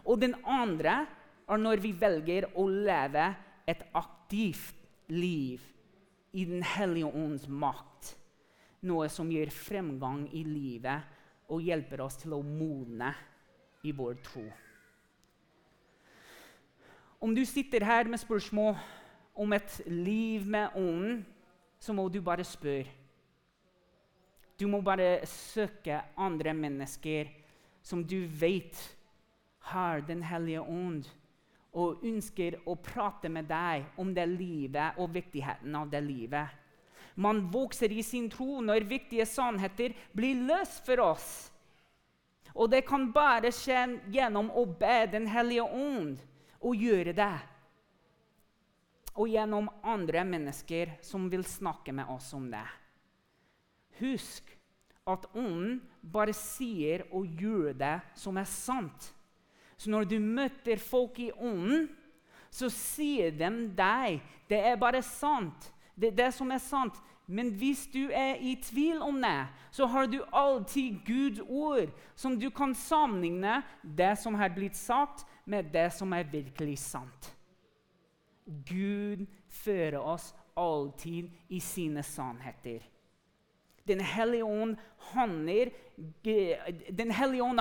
Og 0.06 0.21
den 0.21 0.36
andre 0.45 1.06
er 1.47 1.58
når 1.58 1.82
vi 1.82 1.93
velger 1.97 2.49
å 2.56 2.67
leve 2.67 3.34
et 3.67 3.82
aktivt 3.93 4.22
liv 5.08 5.62
i 6.34 6.46
Den 6.46 6.63
hellige 6.63 7.06
ånds 7.06 7.48
makt. 7.48 8.15
Noe 8.84 9.08
som 9.10 9.30
gir 9.32 9.52
fremgang 9.54 10.26
i 10.34 10.43
livet 10.43 11.06
og 11.54 11.62
hjelper 11.63 12.02
oss 12.04 12.17
til 12.19 12.36
å 12.36 12.41
modne 12.43 13.13
i 13.84 13.93
vår 13.96 14.17
tro. 14.26 14.43
Om 17.24 17.36
du 17.36 17.46
sitter 17.48 17.86
her 17.88 18.10
med 18.12 18.19
spørsmål 18.19 18.76
om 19.39 19.54
et 19.56 19.78
liv 19.88 20.43
med 20.48 20.76
ånden, 20.76 21.22
så 21.80 21.93
må 21.96 22.10
du 22.10 22.19
bare 22.24 22.43
spørre. 22.43 22.89
Du 24.60 24.67
må 24.67 24.82
bare 24.84 25.26
søke 25.28 26.02
andre 26.19 26.54
mennesker 26.56 27.32
som 27.84 28.04
du 28.04 28.26
vet 28.28 28.78
har 29.72 30.02
Den 30.02 30.24
hellige 30.24 30.62
ånd, 30.62 31.08
og 31.73 32.03
ønsker 32.05 32.59
å 32.69 32.75
prate 32.77 33.29
med 33.33 33.47
deg 33.49 33.86
om 34.01 34.12
det 34.13 34.25
livet 34.29 34.99
og 35.01 35.13
viktigheten 35.15 35.75
av 35.75 35.89
det 35.89 36.01
livet. 36.05 36.59
Man 37.15 37.43
vokser 37.53 37.91
i 37.93 38.03
sin 38.05 38.29
tro 38.29 38.62
når 38.62 38.88
viktige 38.89 39.25
sannheter 39.29 39.93
blir 40.13 40.45
løst 40.47 40.86
for 40.86 41.01
oss. 41.03 41.27
Og 42.53 42.69
det 42.69 42.83
kan 42.86 43.07
bare 43.13 43.51
skje 43.53 43.86
gjennom 44.13 44.51
å 44.53 44.65
be 44.65 45.07
Den 45.09 45.25
hellige 45.29 45.65
ånd 45.65 46.21
og 46.62 46.77
gjøre 46.77 47.13
det. 47.17 47.36
Og 49.13 49.29
gjennom 49.29 49.69
andre 49.86 50.23
mennesker 50.25 50.97
som 51.05 51.29
vil 51.29 51.45
snakke 51.45 51.93
med 51.93 52.09
oss 52.09 52.31
om 52.33 52.49
det. 52.53 52.65
Husk 54.01 54.49
at 55.09 55.25
Ånden 55.36 55.81
bare 56.01 56.33
sier 56.33 57.03
og 57.12 57.27
gjør 57.41 57.75
det 57.77 57.97
som 58.17 58.38
er 58.39 58.49
sant. 58.49 59.12
Så 59.84 59.91
når 59.91 60.08
du 60.08 60.15
møter 60.19 60.80
folk 60.80 61.17
i 61.19 61.32
Ånden, 61.36 61.89
så 62.54 62.69
sier 62.72 63.34
de 63.36 63.50
deg 63.76 64.22
det 64.48 64.60
er 64.63 64.78
bare 64.80 65.02
sant. 65.04 65.72
Det 65.96 66.13
er 66.13 66.19
det 66.22 66.30
som 66.38 66.52
er 66.56 66.62
sant. 66.63 66.96
Men 67.28 67.50
hvis 67.60 67.86
du 67.91 68.12
er 68.12 68.39
i 68.39 68.54
tvil 68.63 69.02
om 69.04 69.19
det, 69.24 69.48
så 69.76 69.88
har 69.91 70.08
du 70.08 70.22
alltid 70.32 71.02
Guds 71.08 71.41
ord, 71.48 71.91
som 72.15 72.39
du 72.39 72.50
kan 72.52 72.76
sammenligne 72.76 73.62
det 73.84 74.13
som 74.19 74.36
har 74.39 74.54
blitt 74.56 74.80
sagt, 74.80 75.26
med 75.46 75.72
det 75.74 75.89
som 75.96 76.13
er 76.15 76.30
virkelig 76.32 76.78
sant. 76.80 77.34
Gud 78.46 79.26
fører 79.50 80.00
oss 80.00 80.32
alltid 80.56 81.32
i 81.50 81.60
sine 81.60 82.04
sannheter. 82.04 82.84
Den 83.88 84.00
hellige 84.00 84.46
ånd 84.46 84.78
handler, 85.13 85.72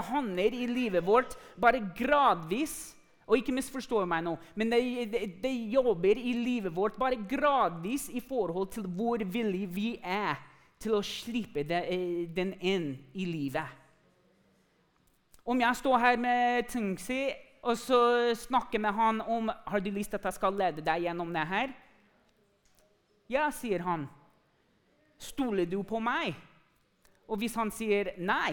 handler 0.03 0.55
i 0.55 0.67
livet 0.67 1.07
vårt 1.07 1.37
bare 1.61 1.83
gradvis. 1.99 2.97
Og 3.27 3.39
ikke 3.39 3.55
misforstå 3.55 4.03
meg 4.11 4.25
nå, 4.27 4.33
men 4.59 4.73
det, 4.73 4.81
det, 5.13 5.21
det, 5.45 5.53
jobber 5.73 6.19
i 6.19 6.33
livet 6.37 6.75
vårt 6.75 6.99
bare 6.99 7.17
gradvis 7.31 8.09
i 8.11 8.21
forhold 8.21 8.73
til 8.75 8.89
hvor 8.91 9.23
villig 9.23 9.69
vi 9.71 9.93
er 10.03 10.41
til 10.83 10.97
å 10.99 11.05
slippe 11.07 11.63
det, 11.63 11.85
eh, 11.87 12.27
den 12.35 12.51
inn 12.59 12.89
i 13.15 13.25
livet. 13.25 13.79
Om 15.47 15.63
jeg 15.63 15.79
står 15.79 16.03
her 16.03 16.19
med 16.23 16.69
Tungsi 16.71 17.23
og 17.63 17.79
så 17.79 18.01
snakker 18.35 18.83
med 18.83 18.95
han 18.95 19.21
om 19.23 19.51
har 19.51 19.81
du 19.81 19.91
lyst 19.95 20.15
at 20.15 20.25
jeg 20.27 20.35
skal 20.35 20.59
lede 20.59 20.83
deg 20.83 21.07
gjennom 21.07 21.31
det 21.35 21.47
her. 21.47 21.71
Ja, 23.31 23.47
sier 23.55 23.85
han. 23.87 24.09
Stoler 25.23 25.69
du 25.71 25.79
på 25.87 26.01
meg? 26.03 26.35
Og 27.31 27.39
hvis 27.41 27.55
han 27.57 27.71
sier 27.73 28.13
nei, 28.19 28.53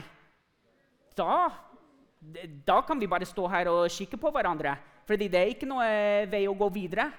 da, 1.17 1.49
da 2.67 2.77
kan 2.85 2.99
vi 3.01 3.09
bare 3.09 3.27
stå 3.27 3.47
her 3.51 3.71
og 3.71 3.89
kikke 3.91 4.19
på 4.21 4.31
hverandre. 4.31 4.77
Fordi 5.09 5.27
det 5.31 5.39
er 5.41 5.51
ikke 5.55 5.69
noe 5.69 5.89
vei 6.29 6.45
å 6.47 6.55
gå 6.57 6.69
videre. 6.75 7.09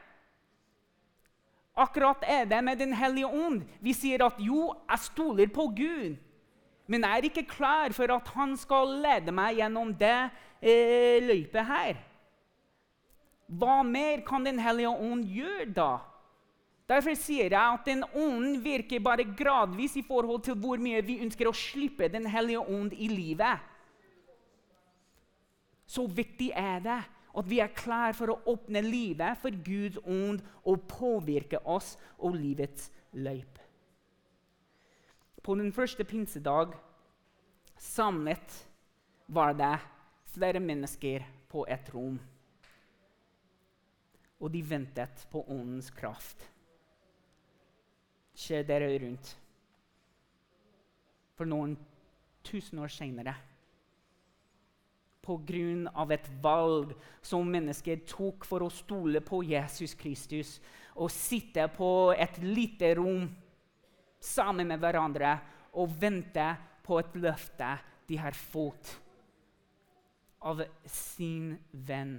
Akkurat 1.81 2.23
er 2.29 2.47
det 2.47 2.61
med 2.65 2.79
Den 2.79 2.93
hellige 2.95 3.27
ånd. 3.27 3.65
Vi 3.81 3.95
sier 3.97 4.23
at 4.27 4.39
jo, 4.39 4.71
jeg 4.89 5.07
stoler 5.11 5.51
på 5.51 5.67
Gud. 5.77 6.19
Men 6.91 7.07
jeg 7.07 7.19
er 7.19 7.27
ikke 7.29 7.47
klar 7.51 7.93
for 7.95 8.11
at 8.11 8.31
han 8.35 8.57
skal 8.59 8.97
lede 9.03 9.35
meg 9.35 9.61
gjennom 9.61 9.93
det 9.95 10.31
eh, 10.59 11.19
løypet 11.23 11.67
her. 11.67 12.01
Hva 13.51 13.81
mer 13.87 14.23
kan 14.27 14.47
Den 14.47 14.59
hellige 14.63 14.91
ånd 14.91 15.27
gjøre 15.27 15.71
da? 15.75 15.91
Derfor 16.91 17.15
sier 17.15 17.53
jeg 17.53 17.55
at 17.55 17.87
Den 17.87 18.03
ånden 18.09 18.59
virker 18.65 19.03
bare 19.03 19.29
gradvis 19.39 19.95
i 20.01 20.03
forhold 20.07 20.43
til 20.47 20.59
hvor 20.59 20.81
mye 20.83 21.03
vi 21.07 21.21
ønsker 21.23 21.49
å 21.49 21.55
slippe 21.57 22.11
Den 22.11 22.27
hellige 22.31 22.63
ånd 22.67 22.97
i 22.97 23.09
livet. 23.13 23.63
Så 25.87 26.07
viktig 26.07 26.51
er 26.55 26.83
det 26.83 27.01
at 27.31 27.47
vi 27.47 27.61
er 27.63 27.75
klare 27.75 28.15
for 28.19 28.33
å 28.33 28.41
åpne 28.51 28.83
livet 28.83 29.39
for 29.39 29.55
Guds 29.67 30.01
ånd 30.03 30.43
og 30.67 30.87
påvirke 30.91 31.61
oss 31.63 31.95
og 32.19 32.35
livets 32.35 32.91
løyp. 33.15 33.59
På 35.43 35.55
den 35.59 35.71
første 35.73 36.05
pinsedag 36.05 36.75
samlet 37.79 38.57
var 39.31 39.55
det 39.57 39.77
flere 40.35 40.61
mennesker 40.63 41.25
på 41.51 41.65
et 41.71 41.95
rom. 41.95 42.19
Og 44.41 44.51
de 44.51 44.63
ventet 44.67 45.27
på 45.31 45.43
åndens 45.47 45.91
kraft 45.95 46.51
skjer 48.41 48.65
dere 48.67 48.89
rundt. 49.03 49.35
For 51.37 51.49
noen 51.49 51.77
tusen 52.47 52.81
år 52.81 52.93
seinere. 52.93 53.37
Pga. 55.21 56.07
et 56.11 56.29
valg 56.43 56.95
som 57.23 57.47
mennesket 57.47 58.07
tok 58.09 58.45
for 58.49 58.65
å 58.65 58.71
stole 58.73 59.21
på 59.21 59.43
Jesus 59.45 59.95
Kristus 59.95 60.57
og 60.97 61.13
sitte 61.13 61.69
på 61.69 62.13
et 62.17 62.41
lite 62.43 62.95
rom 62.97 63.29
sammen 64.19 64.67
med 64.67 64.81
hverandre 64.81 65.37
og 65.79 65.93
vente 66.01 66.49
på 66.83 66.99
et 66.99 67.15
løfte 67.21 67.77
de 68.09 68.19
har 68.19 68.35
fått 68.35 68.97
av 70.41 70.65
sin 70.89 71.53
venn 71.71 72.17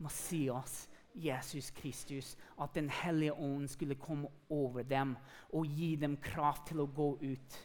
Messias 0.00 0.88
Jesus 1.18 1.70
Kristus, 1.70 2.36
at 2.60 2.74
Den 2.74 2.90
hellige 2.90 3.32
ånd 3.32 3.68
skulle 3.68 3.94
komme 3.94 4.28
over 4.50 4.82
dem 4.82 5.16
og 5.52 5.66
gi 5.66 5.96
dem 5.96 6.16
kraft 6.16 6.68
til 6.70 6.80
å 6.80 6.86
gå 6.86 7.10
ut 7.22 7.58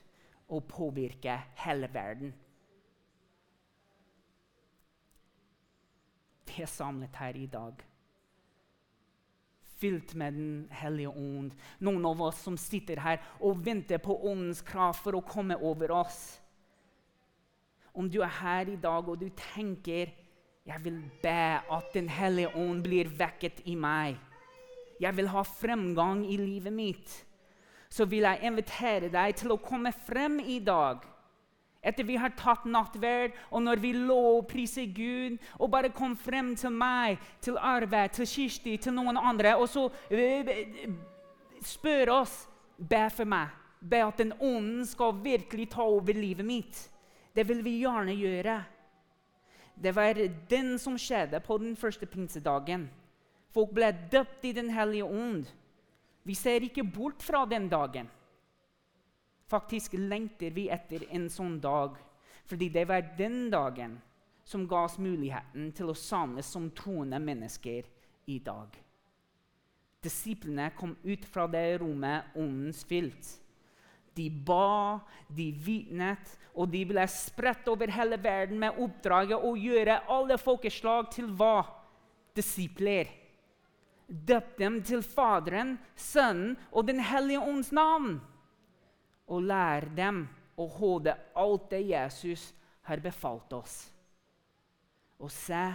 og 0.50 0.68
påvirke 0.68 1.38
hele 1.64 1.90
verden. 1.94 2.34
Vi 6.54 6.62
er 6.62 6.70
samlet 6.70 7.16
her 7.18 7.34
i 7.34 7.48
dag, 7.50 7.80
fylt 9.82 10.14
med 10.16 10.34
Den 10.38 10.68
hellige 10.72 11.10
ånd. 11.10 11.56
Noen 11.80 12.06
av 12.06 12.22
oss 12.22 12.44
som 12.46 12.58
sitter 12.58 13.02
her 13.02 13.24
og 13.40 13.66
venter 13.66 13.98
på 13.98 14.20
åndens 14.30 14.62
kraft 14.62 15.02
for 15.04 15.18
å 15.18 15.26
komme 15.26 15.58
over 15.58 15.92
oss. 16.04 16.20
Om 17.94 18.10
du 18.10 18.22
er 18.22 18.38
her 18.42 18.70
i 18.70 18.78
dag 18.78 19.10
og 19.10 19.20
du 19.22 19.30
tenker 19.38 20.14
jeg 20.66 20.80
vil 20.84 21.02
be 21.24 21.60
at 21.76 21.94
Den 21.94 22.10
hellige 22.10 22.56
ånd 22.56 22.84
blir 22.84 23.10
vekket 23.20 23.62
i 23.66 23.76
meg. 23.76 24.16
Jeg 25.02 25.18
vil 25.18 25.28
ha 25.28 25.42
fremgang 25.44 26.24
i 26.32 26.38
livet 26.38 26.74
mitt. 26.74 27.16
Så 27.90 28.06
vil 28.06 28.24
jeg 28.24 28.48
invitere 28.48 29.10
deg 29.12 29.36
til 29.36 29.54
å 29.54 29.60
komme 29.62 29.92
frem 30.08 30.40
i 30.40 30.60
dag. 30.64 31.04
Etter 31.84 32.08
vi 32.08 32.16
har 32.16 32.32
tatt 32.40 32.64
nattverd, 32.64 33.34
og 33.52 33.66
når 33.66 33.82
vi 33.84 33.92
lovpriser 33.92 34.88
Gud, 34.96 35.36
og 35.60 35.72
bare 35.74 35.92
kom 35.92 36.16
frem 36.16 36.54
til 36.56 36.72
meg, 36.72 37.20
til 37.44 37.60
Arve, 37.60 38.06
til 38.16 38.30
Kirsti, 38.30 38.78
til 38.78 38.96
noen 38.96 39.20
andre, 39.20 39.58
og 39.60 39.68
så 39.68 39.90
eh, 40.10 40.88
spør 41.62 42.16
oss 42.22 42.46
Be 42.74 43.04
for 43.14 43.28
meg. 43.30 43.52
Be 43.80 44.00
at 44.02 44.18
den 44.18 44.32
ånden 44.40 44.82
skal 44.88 45.14
virkelig 45.24 45.70
ta 45.76 45.84
over 45.86 46.16
livet 46.16 46.46
mitt. 46.48 46.80
Det 47.36 47.46
vil 47.48 47.62
vi 47.64 47.78
gjerne 47.84 48.16
gjøre. 48.18 48.56
Det 49.76 49.96
var 49.96 50.20
den 50.50 50.78
som 50.80 50.98
skjedde 50.98 51.40
på 51.44 51.58
den 51.58 51.76
første 51.76 52.06
pinsedagen. 52.06 52.88
Folk 53.54 53.74
ble 53.76 53.92
døpt 54.12 54.46
i 54.46 54.54
Den 54.54 54.70
hellige 54.70 55.06
ånd. 55.06 55.46
Vi 56.24 56.36
ser 56.36 56.64
ikke 56.64 56.84
bort 56.84 57.24
fra 57.24 57.46
den 57.46 57.68
dagen. 57.70 58.08
Faktisk 59.48 59.94
lengter 59.94 60.54
vi 60.56 60.70
etter 60.72 61.04
en 61.12 61.28
sånn 61.30 61.60
dag, 61.62 61.98
fordi 62.48 62.70
det 62.74 62.88
var 62.88 63.04
den 63.18 63.52
dagen 63.52 64.00
som 64.44 64.68
ga 64.68 64.86
oss 64.88 64.98
muligheten 64.98 65.72
til 65.76 65.92
å 65.92 65.98
samles 65.98 66.48
som 66.48 66.70
troende 66.72 67.20
mennesker 67.20 67.86
i 68.26 68.40
dag. 68.40 68.72
Disiplene 70.04 70.72
kom 70.76 70.96
ut 71.04 71.26
fra 71.26 71.46
det 71.48 71.78
rommet 71.80 72.36
åndens 72.36 72.84
fylt. 72.88 73.43
De 74.16 74.30
ba, 74.30 75.00
de 75.28 75.50
vitnet, 75.66 76.36
og 76.54 76.70
de 76.70 76.84
ble 76.86 77.06
spredt 77.10 77.68
over 77.72 77.90
hele 77.96 78.20
verden 78.22 78.60
med 78.62 78.78
oppdraget 78.82 79.42
å 79.42 79.56
gjøre 79.58 80.04
alle 80.14 80.38
folkeslag 80.38 81.10
til 81.14 81.32
hva? 81.34 81.64
Disipler. 82.38 83.10
Døp 84.08 84.58
dem 84.60 84.82
til 84.86 85.02
Faderen, 85.06 85.78
Sønnen 85.96 86.58
og 86.72 86.86
Den 86.90 87.02
hellige 87.02 87.42
ånds 87.42 87.72
navn. 87.74 88.20
Og 89.30 89.48
lær 89.50 89.88
dem 89.98 90.28
å 90.60 90.68
holde 90.70 91.16
alt 91.40 91.70
det 91.72 91.82
Jesus 91.88 92.52
har 92.86 93.02
befalt 93.02 93.54
oss. 93.58 93.78
Og 95.24 95.32
se, 95.32 95.66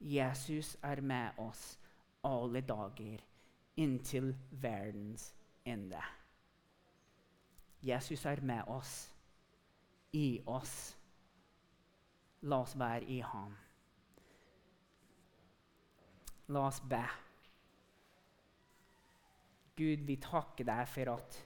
Jesus 0.00 0.74
er 0.82 1.00
med 1.00 1.38
oss 1.40 1.76
alle 2.26 2.60
dager 2.64 3.20
inntil 3.80 4.34
verdens 4.50 5.30
ende. 5.64 6.19
Jesus 7.82 8.24
er 8.24 8.42
med 8.42 8.68
oss, 8.68 9.10
i 10.12 10.40
oss. 10.46 10.96
La 12.42 12.60
oss 12.64 12.78
være 12.78 13.04
i 13.08 13.20
ham. 13.24 13.56
La 16.48 16.66
oss 16.66 16.80
be. 16.80 17.02
Gud, 19.76 20.04
vi 20.04 20.16
takker 20.20 20.66
deg 20.68 20.88
for 20.92 21.12
at 21.14 21.38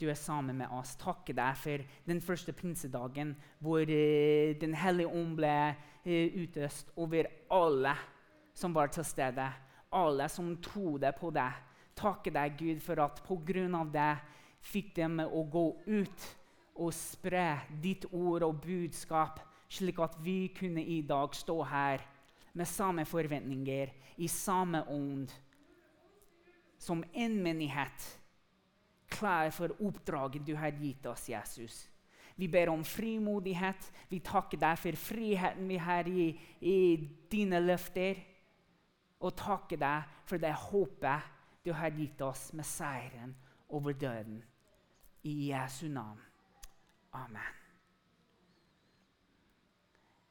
du 0.00 0.06
er 0.08 0.18
sammen 0.18 0.56
med 0.58 0.72
oss. 0.72 0.94
Takker 1.00 1.36
deg 1.36 1.58
for 1.58 1.84
den 2.06 2.20
første 2.24 2.54
pinsedagen 2.56 3.34
hvor 3.62 3.82
uh, 3.82 4.54
Den 4.60 4.74
hellige 4.78 5.10
ånd 5.12 5.36
ble 5.38 5.54
uh, 6.06 6.38
utøst 6.40 6.92
over 6.96 7.28
alle 7.52 7.94
som 8.54 8.74
var 8.74 8.92
til 8.94 9.04
stede. 9.04 9.46
Alle 9.94 10.28
som 10.28 10.54
trodde 10.62 11.12
på 11.18 11.30
deg. 11.34 11.60
Takker 11.94 12.34
deg, 12.34 12.56
Gud, 12.58 12.80
for 12.82 12.98
at 13.04 13.20
på 13.26 13.38
grunn 13.46 13.76
av 13.78 13.92
det 13.94 14.12
fikk 14.64 14.94
dem 14.96 15.20
å 15.24 15.44
gå 15.50 15.66
ut 15.86 16.26
og 16.74 16.90
spre 16.96 17.60
ditt 17.82 18.06
ord 18.10 18.46
og 18.46 18.60
budskap, 18.64 19.40
slik 19.68 20.00
at 20.02 20.16
vi 20.22 20.48
kunne 20.54 20.82
i 20.82 21.00
dag 21.06 21.34
stå 21.36 21.60
her 21.68 22.04
med 22.54 22.68
samme 22.70 23.04
forventninger, 23.06 23.90
i 24.16 24.28
samme 24.30 24.84
ånd, 24.90 25.32
som 26.78 27.02
en 27.12 27.40
menighet, 27.42 28.06
klar 29.10 29.50
for 29.54 29.74
oppdraget 29.82 30.46
du 30.46 30.54
har 30.58 30.74
gitt 30.78 31.06
oss, 31.06 31.28
Jesus. 31.28 31.84
Vi 32.34 32.48
ber 32.48 32.68
om 32.68 32.82
frimodighet. 32.84 33.92
Vi 34.10 34.18
takker 34.24 34.58
deg 34.58 34.78
for 34.78 34.98
friheten 34.98 35.68
vi 35.70 35.78
har 35.78 36.08
i, 36.10 36.32
i 36.60 36.78
dine 37.30 37.60
løfter. 37.62 38.18
Og 39.22 39.36
takker 39.38 39.78
deg 39.80 40.10
for 40.26 40.42
det 40.42 40.50
håpet 40.66 41.30
du 41.64 41.70
har 41.72 41.94
gitt 41.94 42.20
oss 42.26 42.50
med 42.52 42.66
seieren 42.66 43.36
over 43.70 43.94
døden. 43.94 44.42
I 45.24 45.34
Jesu 45.50 45.88
navn. 45.88 46.20
Amen. 47.12 47.54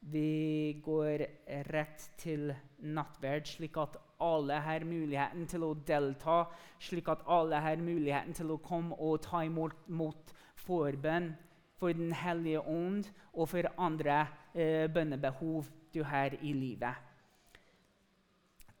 Vi 0.00 0.80
går 0.84 1.24
rett 1.72 2.10
til 2.20 2.52
nattverd, 2.78 3.48
slik 3.48 3.76
at 3.80 3.96
alle 4.20 4.58
har 4.62 4.84
muligheten 4.84 5.46
til 5.50 5.64
å 5.64 5.72
delta. 5.88 6.44
Slik 6.78 7.08
at 7.10 7.24
alle 7.26 7.58
har 7.64 7.80
muligheten 7.80 8.36
til 8.36 8.52
å 8.54 8.60
komme 8.62 8.94
og 9.00 9.22
ta 9.24 9.42
imot 9.46 9.88
mot 9.88 10.34
forbønn 10.66 11.32
for 11.80 11.92
Den 11.92 12.12
hellige 12.12 12.60
ånd 12.60 13.08
og 13.32 13.48
for 13.50 13.66
andre 13.80 14.26
eh, 14.54 14.86
bønnebehov 14.92 15.66
du 15.94 16.04
har 16.04 16.36
i 16.40 16.52
livet. 16.52 16.94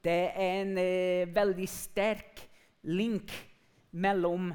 Det 0.04 0.20
er 0.30 0.60
en 0.60 0.78
eh, 0.78 1.34
veldig 1.34 1.68
sterk 1.68 2.44
link 2.84 3.32
mellom 3.90 4.52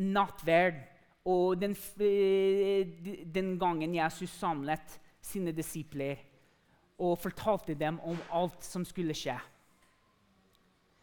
nattverd 0.00 0.80
og 1.28 1.60
den, 1.60 1.76
eh, 2.00 3.24
den, 3.24 3.58
gangen 3.58 3.94
Jesus 3.94 4.30
samlet 4.30 4.98
sine 5.20 5.52
disipler 5.52 6.16
og 6.98 7.18
fortalte 7.18 7.74
dem 7.74 8.00
om 8.00 8.18
alt 8.32 8.64
som 8.64 8.84
skulle 8.84 9.14
skje. 9.16 9.36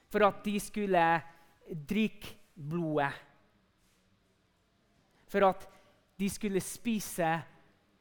For 0.10 0.26
at 0.26 0.44
de 0.46 0.60
skulle 0.60 1.04
drikke 1.90 2.36
blodet. 2.56 3.14
For 5.28 5.46
at 5.46 5.68
de 6.18 6.30
skulle 6.30 6.62
spise 6.64 7.42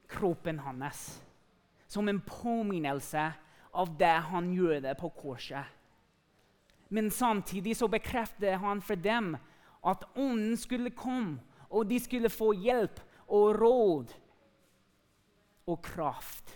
kroppen 0.09 0.59
hans. 0.59 1.23
Som 1.89 2.09
en 2.09 2.21
påminnelse 2.21 3.33
av 3.75 3.97
det 3.99 4.17
han 4.31 4.53
gjorde 4.55 4.95
på 4.99 5.09
korset. 5.09 5.65
Men 6.89 7.11
samtidig 7.11 7.77
så 7.77 7.89
bekreftet 7.91 8.59
han 8.63 8.81
for 8.81 8.95
dem 8.95 9.35
at 9.87 10.05
ånden 10.17 10.57
skulle 10.59 10.91
komme 10.91 11.39
og 11.71 11.87
de 11.91 11.99
skulle 12.01 12.31
få 12.31 12.53
hjelp 12.59 13.01
og 13.27 13.59
råd 13.61 14.15
og 15.67 15.83
kraft. 15.83 16.53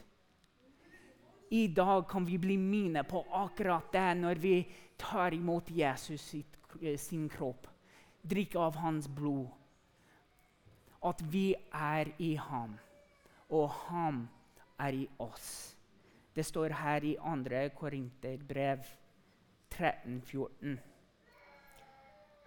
I 1.50 1.66
dag 1.74 2.06
kan 2.08 2.26
vi 2.26 2.38
bli 2.38 2.56
minnet 2.56 3.08
på 3.10 3.24
akkurat 3.34 3.90
det 3.92 4.10
når 4.20 4.38
vi 4.38 4.54
tar 5.00 5.34
imot 5.34 5.70
Jesus 5.70 6.22
sitt, 6.22 6.58
sin 6.96 7.28
kropp, 7.28 7.66
drikker 8.22 8.60
av 8.68 8.78
hans 8.78 9.08
blod. 9.08 9.48
At 11.02 11.22
vi 11.32 11.54
er 11.72 12.12
i 12.20 12.34
ham, 12.36 12.76
og 13.48 13.70
ham 13.88 14.28
er 14.78 14.94
i 14.94 15.06
oss. 15.18 15.74
Det 16.36 16.44
står 16.46 16.76
her 16.76 17.04
i 17.04 17.16
2. 17.18 17.62
Korinterbrev 17.74 18.84
13, 19.70 20.20
14. 20.20 20.78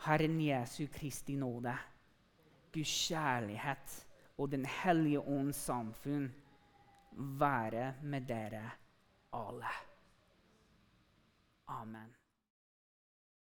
Herren 0.03 0.41
Jesu 0.41 0.87
Kristi 0.91 1.35
nåde 1.35 1.77
Guds 2.73 3.07
kjærlighet 3.07 4.07
og 4.37 4.51
Den 4.51 4.65
hellige 4.65 5.19
ånds 5.19 5.55
samfunn 5.55 6.33
være 7.39 7.93
med 8.03 8.21
dere 8.27 8.69
alle. 9.33 9.71
Amen. 11.67 12.15